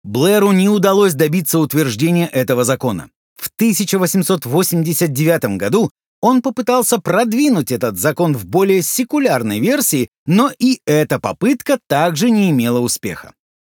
Блэру 0.03 0.51
не 0.51 0.69
удалось 0.69 1.15
добиться 1.15 1.61
утверждения 1.61 2.27
этого 2.27 2.65
закона. 2.65 3.09
В 3.37 3.51
1889 3.57 5.59
году 5.59 5.93
он 6.25 6.41
попытался 6.41 6.99
продвинуть 6.99 7.71
этот 7.71 7.99
закон 7.99 8.35
в 8.35 8.47
более 8.47 8.81
секулярной 8.81 9.61
версии, 9.61 10.09
но 10.25 10.51
и 10.59 10.81
эта 10.87 11.21
попытка 11.21 11.79
также 11.87 12.31
не 12.31 12.49
имела 12.49 12.79
успеха. 12.79 13.35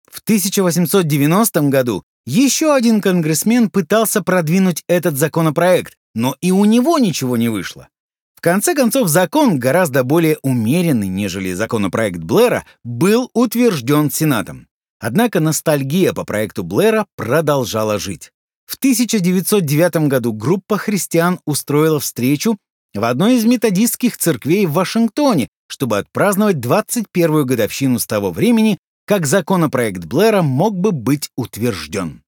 В 0.09 0.21
1890 0.21 1.61
году 1.63 2.03
еще 2.25 2.73
один 2.73 3.01
конгрессмен 3.01 3.69
пытался 3.69 4.23
продвинуть 4.23 4.81
этот 4.87 5.17
законопроект, 5.17 5.95
но 6.15 6.37
и 6.39 6.51
у 6.51 6.63
него 6.63 6.97
ничего 6.99 7.35
не 7.35 7.49
вышло. 7.49 7.89
В 8.33 8.39
конце 8.39 8.75
концов, 8.75 9.09
закон, 9.09 9.59
гораздо 9.59 10.05
более 10.05 10.37
умеренный, 10.41 11.09
нежели 11.09 11.51
законопроект 11.51 12.19
Блэра, 12.19 12.63
был 12.85 13.29
утвержден 13.33 14.09
Сенатом. 14.09 14.67
Однако 15.01 15.41
ностальгия 15.41 16.13
по 16.13 16.23
проекту 16.23 16.63
Блэра 16.63 17.07
продолжала 17.17 17.99
жить. 17.99 18.31
В 18.67 18.75
1909 18.75 20.07
году 20.07 20.33
группа 20.33 20.77
христиан 20.77 21.39
устроила 21.45 21.99
встречу 22.01 22.57
в 22.93 23.03
одной 23.03 23.37
из 23.37 23.45
методистских 23.45 24.17
церквей 24.17 24.65
в 24.65 24.73
Вашингтоне, 24.73 25.47
чтобы 25.67 25.97
отпраздновать 25.97 26.57
21-ю 26.57 27.45
годовщину 27.45 27.97
с 27.97 28.05
того 28.05 28.31
времени, 28.31 28.77
как 29.05 29.25
законопроект 29.25 30.03
Блэра 30.03 30.41
мог 30.41 30.77
бы 30.77 30.91
быть 30.91 31.29
утвержден. 31.37 32.23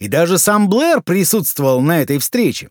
И 0.00 0.08
даже 0.08 0.38
сам 0.38 0.68
Блэр 0.68 1.02
присутствовал 1.02 1.82
на 1.82 2.00
этой 2.00 2.18
встрече. 2.18 2.70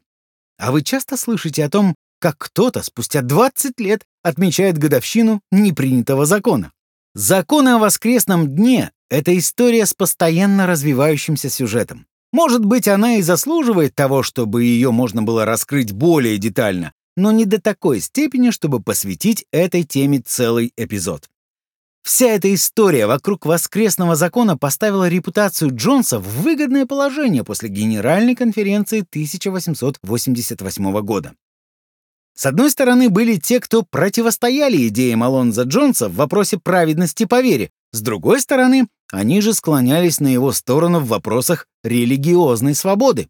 А 0.57 0.71
вы 0.71 0.81
часто 0.81 1.15
слышите 1.15 1.63
о 1.63 1.69
том, 1.69 1.95
как 2.19 2.38
кто-то 2.39 2.81
спустя 2.81 3.21
20 3.21 3.79
лет 3.79 4.03
отмечает 4.23 4.79
годовщину 4.79 5.41
непринятого 5.51 6.25
закона? 6.25 6.71
Законы 7.13 7.69
о 7.69 7.77
воскресном 7.77 8.47
дне— 8.55 8.91
это 9.10 9.38
история 9.38 9.86
с 9.86 9.93
постоянно 9.93 10.65
развивающимся 10.65 11.49
сюжетом. 11.49 12.07
Может 12.32 12.65
быть, 12.65 12.88
она 12.88 13.15
и 13.15 13.22
заслуживает 13.22 13.94
того, 13.94 14.24
чтобы 14.24 14.63
ее 14.63 14.91
можно 14.91 15.22
было 15.22 15.46
раскрыть 15.46 15.91
более 15.91 16.38
детально, 16.38 16.94
но 17.17 17.32
не 17.32 17.46
до 17.46 17.62
такой 17.62 18.00
степени, 18.00 18.52
чтобы 18.52 18.82
посвятить 18.82 19.46
этой 19.52 19.84
теме 19.84 20.20
целый 20.20 20.72
эпизод. 20.78 21.30
Вся 22.04 22.28
эта 22.28 22.54
история 22.54 23.06
вокруг 23.06 23.46
воскресного 23.46 24.15
закона 24.15 24.58
поставила 24.58 25.08
репутацию 25.08 25.76
Джонса 25.76 26.20
в 26.20 26.41
выгодное 26.41 26.88
положение 26.88 27.44
после 27.44 27.70
Генеральной 27.70 28.36
конференции 28.36 29.02
1888 29.02 31.02
года. 31.02 31.34
С 32.34 32.46
одной 32.46 32.72
стороны, 32.72 33.10
были 33.10 33.36
те, 33.36 33.60
кто 33.60 33.84
противостояли 33.84 34.88
идеям 34.88 35.22
Алонза 35.22 35.63
Джонса 35.63 36.10
в 36.10 36.15
вопросе 36.15 36.58
праведности 36.58 37.26
по 37.26 37.41
вере, 37.41 37.70
с 37.91 38.01
другой 38.01 38.39
стороны, 38.39 38.88
они 39.12 39.41
же 39.41 39.54
склонялись 39.54 40.19
на 40.19 40.27
его 40.27 40.51
сторону 40.54 40.99
в 40.99 41.08
вопросах 41.08 41.67
религиозной 41.84 42.75
свободы. 42.75 43.30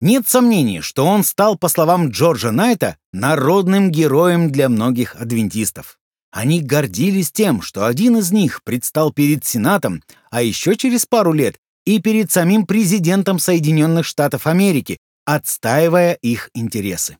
Нет 0.00 0.28
сомнений, 0.28 0.80
что 0.80 1.04
он 1.04 1.24
стал, 1.24 1.58
по 1.58 1.68
словам 1.68 2.08
Джорджа 2.10 2.52
Найта, 2.52 2.96
народным 3.12 3.90
героем 3.90 4.50
для 4.50 4.68
многих 4.68 5.16
адвентистов. 5.16 5.98
Они 6.30 6.60
гордились 6.60 7.32
тем, 7.32 7.62
что 7.62 7.84
один 7.84 8.18
из 8.18 8.30
них 8.30 8.62
предстал 8.62 9.12
перед 9.12 9.44
Сенатом, 9.44 10.02
а 10.30 10.42
еще 10.42 10.76
через 10.76 11.04
пару 11.04 11.32
лет 11.32 11.58
и 11.84 12.00
перед 12.00 12.30
самим 12.30 12.66
президентом 12.66 13.38
Соединенных 13.38 14.06
Штатов 14.06 14.46
Америки, 14.46 14.98
отстаивая 15.24 16.14
их 16.14 16.50
интересы. 16.54 17.18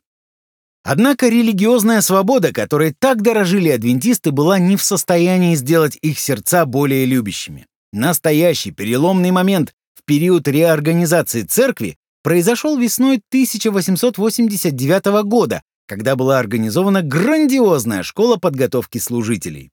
Однако 0.90 1.29
религиозная 1.29 2.01
свобода, 2.01 2.51
которой 2.51 2.94
так 2.98 3.20
дорожили 3.20 3.68
адвентисты, 3.68 4.31
была 4.31 4.59
не 4.59 4.74
в 4.74 4.83
состоянии 4.83 5.55
сделать 5.55 5.98
их 6.01 6.18
сердца 6.18 6.64
более 6.64 7.05
любящими. 7.05 7.66
Настоящий 7.92 8.70
переломный 8.70 9.31
момент 9.31 9.74
в 9.94 10.03
период 10.07 10.48
реорганизации 10.48 11.42
церкви 11.42 11.98
произошел 12.22 12.79
весной 12.79 13.20
1889 13.29 15.24
года, 15.27 15.61
когда 15.87 16.16
была 16.16 16.38
организована 16.38 17.03
грандиозная 17.03 18.03
школа 18.03 18.38
подготовки 18.38 18.96
служителей. 18.96 19.70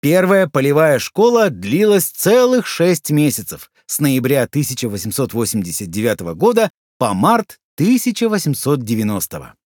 Первая 0.00 0.46
полевая 0.46 1.00
школа 1.00 1.50
длилась 1.50 2.10
целых 2.10 2.68
шесть 2.68 3.10
месяцев, 3.10 3.72
с 3.86 3.98
ноября 3.98 4.44
1889 4.44 6.20
года 6.36 6.70
по 6.96 7.12
март 7.12 7.58
1890. 7.74 9.57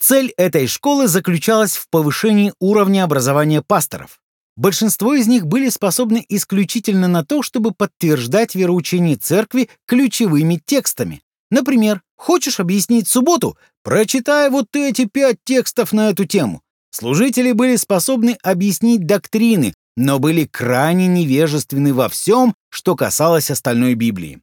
Цель 0.00 0.32
этой 0.36 0.66
школы 0.66 1.08
заключалась 1.08 1.76
в 1.76 1.88
повышении 1.90 2.52
уровня 2.60 3.04
образования 3.04 3.62
пасторов. 3.62 4.20
Большинство 4.56 5.14
из 5.14 5.26
них 5.26 5.46
были 5.46 5.68
способны 5.68 6.24
исключительно 6.28 7.08
на 7.08 7.24
то, 7.24 7.42
чтобы 7.42 7.72
подтверждать 7.72 8.54
вероучение 8.54 9.16
церкви 9.16 9.68
ключевыми 9.86 10.60
текстами. 10.64 11.22
Например, 11.50 12.02
хочешь 12.16 12.60
объяснить 12.60 13.08
субботу? 13.08 13.56
Прочитай 13.82 14.50
вот 14.50 14.74
эти 14.74 15.04
пять 15.04 15.38
текстов 15.44 15.92
на 15.92 16.10
эту 16.10 16.24
тему. 16.24 16.62
Служители 16.90 17.52
были 17.52 17.76
способны 17.76 18.36
объяснить 18.42 19.06
доктрины, 19.06 19.74
но 19.96 20.18
были 20.18 20.44
крайне 20.44 21.06
невежественны 21.06 21.94
во 21.94 22.08
всем, 22.08 22.54
что 22.68 22.96
касалось 22.96 23.50
остальной 23.50 23.94
Библии. 23.94 24.40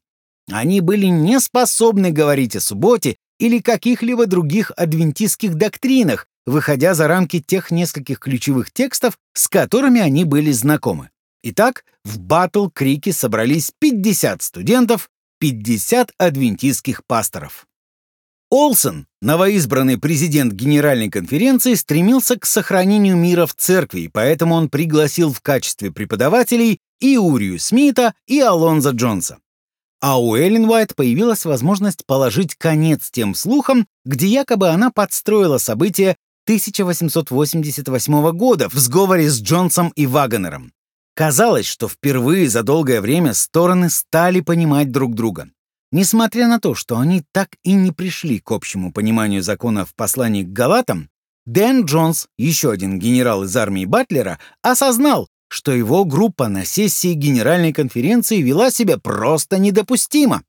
Они 0.52 0.80
были 0.80 1.08
не 1.08 1.40
способны 1.40 2.12
говорить 2.12 2.56
о 2.56 2.62
субботе 2.62 3.18
или 3.40 3.60
каких-либо 3.60 4.26
других 4.26 4.72
адвентистских 4.76 5.56
доктринах, 5.56 6.28
выходя 6.46 6.94
за 6.94 7.08
рамки 7.08 7.40
тех 7.40 7.72
нескольких 7.72 8.20
ключевых 8.20 8.72
текстов, 8.72 9.18
с 9.34 9.48
которыми 9.48 10.02
они 10.02 10.24
были 10.24 10.52
знакомы. 10.52 11.10
Итак, 11.44 11.86
в 12.04 12.20
Батл-Крике 12.20 13.14
собрались 13.14 13.72
50 13.80 14.42
студентов, 14.42 15.10
50 15.40 16.12
адвентистских 16.18 17.06
пасторов. 17.06 17.68
Олсен, 18.50 19.08
новоизбранный 19.22 19.98
президент 19.98 20.54
Генеральной 20.54 21.10
конференции, 21.10 21.74
стремился 21.74 22.40
к 22.40 22.46
сохранению 22.46 23.18
мира 23.18 23.46
в 23.46 23.56
церкви, 23.56 24.02
и 24.02 24.08
поэтому 24.08 24.56
он 24.56 24.70
пригласил 24.70 25.34
в 25.34 25.42
качестве 25.42 25.92
преподавателей 25.92 26.80
и 27.00 27.18
Урию 27.18 27.60
Смита, 27.60 28.14
и 28.28 28.40
Алонза 28.40 28.92
Джонса. 28.92 29.40
А 30.08 30.20
у 30.20 30.36
Эллен 30.36 30.70
Уайт 30.70 30.96
появилась 30.96 31.46
возможность 31.46 32.06
положить 32.06 32.54
конец 32.54 33.10
тем 33.10 33.34
слухам, 33.34 33.88
где 34.06 34.28
якобы 34.28 34.70
она 34.70 34.92
подстроила 34.92 35.58
события 35.58 36.16
1888 36.44 38.32
года 38.34 38.70
в 38.70 38.76
сговоре 38.76 39.28
с 39.28 39.42
Джонсом 39.42 39.92
и 39.96 40.06
Вагонером. 40.06 40.74
Казалось, 41.16 41.66
что 41.66 41.90
впервые 41.90 42.48
за 42.48 42.62
долгое 42.62 43.02
время 43.02 43.34
стороны 43.34 43.90
стали 43.90 44.42
понимать 44.42 44.92
друг 44.92 45.16
друга. 45.16 45.50
Несмотря 45.92 46.48
на 46.48 46.60
то, 46.60 46.76
что 46.76 47.00
они 47.00 47.24
так 47.32 47.56
и 47.64 47.74
не 47.74 47.92
пришли 47.92 48.40
к 48.40 48.52
общему 48.52 48.94
пониманию 48.94 49.42
закона 49.42 49.88
в 49.88 49.96
послании 49.96 50.44
к 50.44 50.54
Галатам, 50.54 51.10
Дэн 51.48 51.86
Джонс, 51.86 52.28
еще 52.38 52.70
один 52.70 53.00
генерал 53.00 53.46
из 53.46 53.58
армии 53.58 53.86
Батлера, 53.86 54.38
осознал, 54.62 55.30
что 55.56 55.72
его 55.72 56.04
группа 56.04 56.50
на 56.50 56.66
сессии 56.66 57.14
Генеральной 57.14 57.72
конференции 57.72 58.42
вела 58.42 58.72
себя 58.72 58.98
просто 58.98 59.58
недопустимо. 59.58 60.44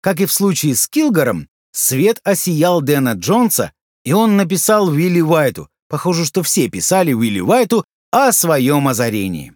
Как 0.00 0.20
и 0.20 0.26
в 0.26 0.32
случае 0.32 0.76
с 0.76 0.86
Килгаром, 0.86 1.48
свет 1.72 2.20
осиял 2.22 2.80
Дэна 2.80 3.14
Джонса, 3.14 3.72
и 4.04 4.12
он 4.12 4.36
написал 4.36 4.88
Уилли 4.88 5.20
Уайту, 5.20 5.68
похоже, 5.88 6.24
что 6.24 6.44
все 6.44 6.68
писали 6.68 7.12
Уилли 7.12 7.40
Уайту 7.40 7.84
о 8.12 8.30
своем 8.30 8.86
озарении. 8.86 9.52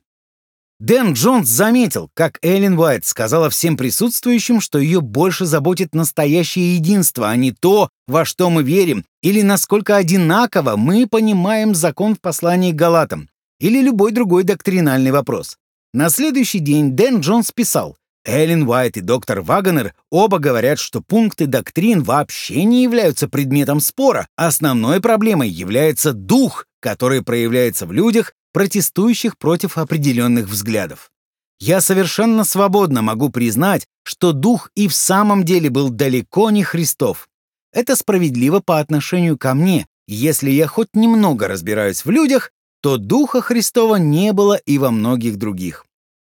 Дэн 0.80 1.12
Джонс 1.12 1.48
заметил, 1.48 2.10
как 2.12 2.38
Эллен 2.42 2.78
Уайт 2.78 3.06
сказала 3.06 3.48
всем 3.48 3.76
присутствующим, 3.76 4.60
что 4.60 4.78
ее 4.78 5.00
больше 5.00 5.46
заботит 5.46 5.94
настоящее 5.94 6.74
единство, 6.74 7.30
а 7.30 7.36
не 7.36 7.52
то, 7.52 7.88
во 8.06 8.24
что 8.24 8.50
мы 8.50 8.62
верим, 8.62 9.04
или 9.22 9.40
насколько 9.40 9.96
одинаково 9.96 10.76
мы 10.76 11.06
понимаем 11.06 11.74
закон 11.74 12.14
в 12.14 12.20
послании 12.20 12.72
Галатам, 12.72 13.30
или 13.60 13.80
любой 13.80 14.12
другой 14.12 14.44
доктринальный 14.44 15.10
вопрос. 15.10 15.56
На 15.92 16.10
следующий 16.10 16.58
день 16.58 16.96
Дэн 16.96 17.20
Джонс 17.20 17.52
писал, 17.52 17.96
Эллен 18.26 18.68
Уайт 18.68 18.96
и 18.96 19.00
доктор 19.00 19.40
Вагонер 19.40 19.94
оба 20.10 20.38
говорят, 20.38 20.80
что 20.80 21.00
пункты 21.00 21.46
доктрин 21.46 22.02
вообще 22.02 22.64
не 22.64 22.82
являются 22.82 23.28
предметом 23.28 23.78
спора. 23.78 24.26
Основной 24.34 25.00
проблемой 25.00 25.48
является 25.48 26.12
дух, 26.12 26.66
который 26.80 27.22
проявляется 27.22 27.86
в 27.86 27.92
людях, 27.92 28.34
протестующих 28.52 29.38
против 29.38 29.78
определенных 29.78 30.48
взглядов. 30.48 31.12
Я 31.60 31.80
совершенно 31.80 32.42
свободно 32.44 33.00
могу 33.00 33.30
признать, 33.30 33.86
что 34.02 34.32
дух 34.32 34.70
и 34.74 34.88
в 34.88 34.94
самом 34.94 35.44
деле 35.44 35.70
был 35.70 35.90
далеко 35.90 36.50
не 36.50 36.64
Христов. 36.64 37.28
Это 37.72 37.94
справедливо 37.94 38.60
по 38.60 38.80
отношению 38.80 39.38
ко 39.38 39.54
мне. 39.54 39.86
Если 40.08 40.50
я 40.50 40.66
хоть 40.66 40.94
немного 40.94 41.48
разбираюсь 41.48 42.04
в 42.04 42.10
людях, 42.10 42.50
то 42.80 42.96
духа 42.96 43.40
Христова 43.40 43.96
не 43.96 44.32
было 44.32 44.54
и 44.54 44.78
во 44.78 44.90
многих 44.90 45.36
других. 45.36 45.86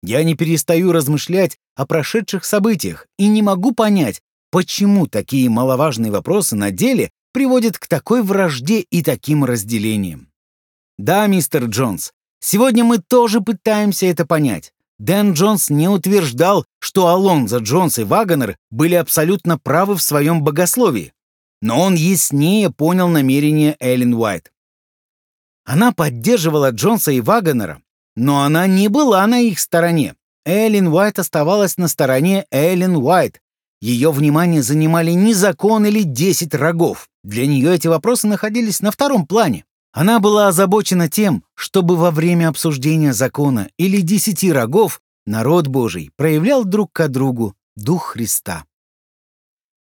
Я 0.02 0.22
не 0.22 0.34
перестаю 0.34 0.92
размышлять 0.92 1.58
о 1.74 1.86
прошедших 1.86 2.44
событиях 2.44 3.06
и 3.18 3.26
не 3.26 3.42
могу 3.42 3.72
понять, 3.72 4.22
почему 4.50 5.06
такие 5.06 5.50
маловажные 5.50 6.12
вопросы 6.12 6.56
на 6.56 6.70
деле 6.70 7.10
приводят 7.32 7.78
к 7.78 7.86
такой 7.86 8.22
вражде 8.22 8.80
и 8.80 9.02
таким 9.02 9.44
разделениям. 9.44 10.28
Да, 10.98 11.26
мистер 11.26 11.64
Джонс, 11.64 12.12
сегодня 12.40 12.84
мы 12.84 12.98
тоже 12.98 13.40
пытаемся 13.40 14.06
это 14.06 14.26
понять. 14.26 14.72
Дэн 14.98 15.32
Джонс 15.32 15.70
не 15.70 15.88
утверждал, 15.88 16.64
что 16.80 17.06
Алонзо 17.06 17.58
Джонс 17.58 17.98
и 18.00 18.04
Вагонер 18.04 18.56
были 18.70 18.94
абсолютно 18.94 19.58
правы 19.58 19.94
в 19.94 20.02
своем 20.02 20.42
богословии, 20.42 21.12
но 21.62 21.80
он 21.80 21.94
яснее 21.94 22.70
понял 22.70 23.08
намерения 23.08 23.76
Эллен 23.78 24.14
Уайт. 24.14 24.52
Она 25.68 25.92
поддерживала 25.92 26.70
Джонса 26.70 27.12
и 27.12 27.20
Вагонера, 27.20 27.82
но 28.16 28.42
она 28.42 28.66
не 28.66 28.88
была 28.88 29.26
на 29.26 29.40
их 29.40 29.60
стороне. 29.60 30.14
Эллен 30.46 30.88
Уайт 30.88 31.18
оставалась 31.18 31.76
на 31.76 31.88
стороне 31.88 32.46
Эллен 32.50 32.96
Уайт. 32.96 33.42
Ее 33.82 34.10
внимание 34.10 34.62
занимали 34.62 35.10
не 35.10 35.34
закон 35.34 35.84
или 35.84 36.04
десять 36.04 36.54
рогов. 36.54 37.10
Для 37.22 37.46
нее 37.46 37.74
эти 37.74 37.86
вопросы 37.86 38.26
находились 38.26 38.80
на 38.80 38.90
втором 38.90 39.26
плане. 39.26 39.66
Она 39.92 40.20
была 40.20 40.48
озабочена 40.48 41.10
тем, 41.10 41.44
чтобы 41.54 41.96
во 41.96 42.12
время 42.12 42.48
обсуждения 42.48 43.12
закона 43.12 43.68
или 43.76 44.00
десяти 44.00 44.50
рогов 44.50 45.02
народ 45.26 45.66
Божий 45.66 46.10
проявлял 46.16 46.64
друг 46.64 46.94
к 46.94 47.08
другу 47.08 47.54
Дух 47.76 48.12
Христа. 48.12 48.64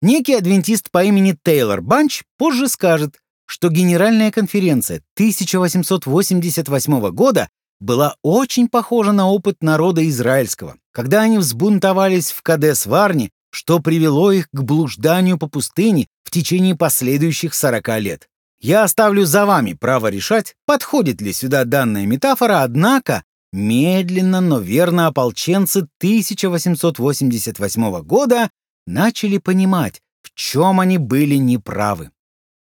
Некий 0.04 0.36
адвентист 0.36 0.92
по 0.92 1.04
имени 1.04 1.36
Тейлор 1.44 1.82
Банч 1.82 2.22
позже 2.38 2.68
скажет, 2.68 3.18
что 3.52 3.68
Генеральная 3.68 4.32
конференция 4.32 5.02
1888 5.16 7.10
года 7.10 7.50
была 7.82 8.16
очень 8.24 8.70
похожа 8.70 9.12
на 9.12 9.28
опыт 9.28 9.58
народа 9.62 10.08
израильского, 10.08 10.78
когда 10.94 11.24
они 11.24 11.38
взбунтовались 11.38 12.32
в 12.32 12.44
Кадес-Варне, 12.44 13.30
что 13.52 13.80
привело 13.80 14.32
их 14.32 14.48
к 14.54 14.62
блужданию 14.62 15.38
по 15.38 15.48
пустыне 15.48 16.08
в 16.24 16.32
течение 16.32 16.78
последующих 16.78 17.54
40 17.54 18.00
лет. 18.00 18.30
Я 18.62 18.86
оставлю 18.86 19.26
за 19.26 19.46
вами 19.46 19.74
право 19.74 20.08
решать, 20.08 20.56
подходит 20.66 21.20
ли 21.20 21.34
сюда 21.34 21.66
данная 21.66 22.06
метафора, 22.06 22.64
однако 22.64 23.26
медленно, 23.52 24.40
но 24.40 24.60
верно 24.60 25.08
ополченцы 25.08 25.90
1888 25.98 28.02
года 28.04 28.50
начали 28.88 29.40
понимать, 29.40 30.02
в 30.22 30.34
чем 30.36 30.80
они 30.80 30.98
были 30.98 31.36
неправы. 31.36 32.12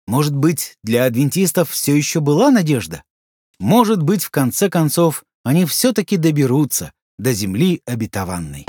Может 0.08 0.34
быть, 0.34 0.78
для 0.82 1.04
адвентистов 1.04 1.68
все 1.68 1.94
еще 1.94 2.20
была 2.20 2.50
надежда? 2.50 3.02
Может 3.58 4.02
быть, 4.02 4.24
в 4.24 4.30
конце 4.30 4.70
концов, 4.70 5.22
они 5.44 5.66
все-таки 5.66 6.16
доберутся 6.16 6.92
до 7.18 7.34
земли 7.34 7.82
обетованной. 7.84 8.64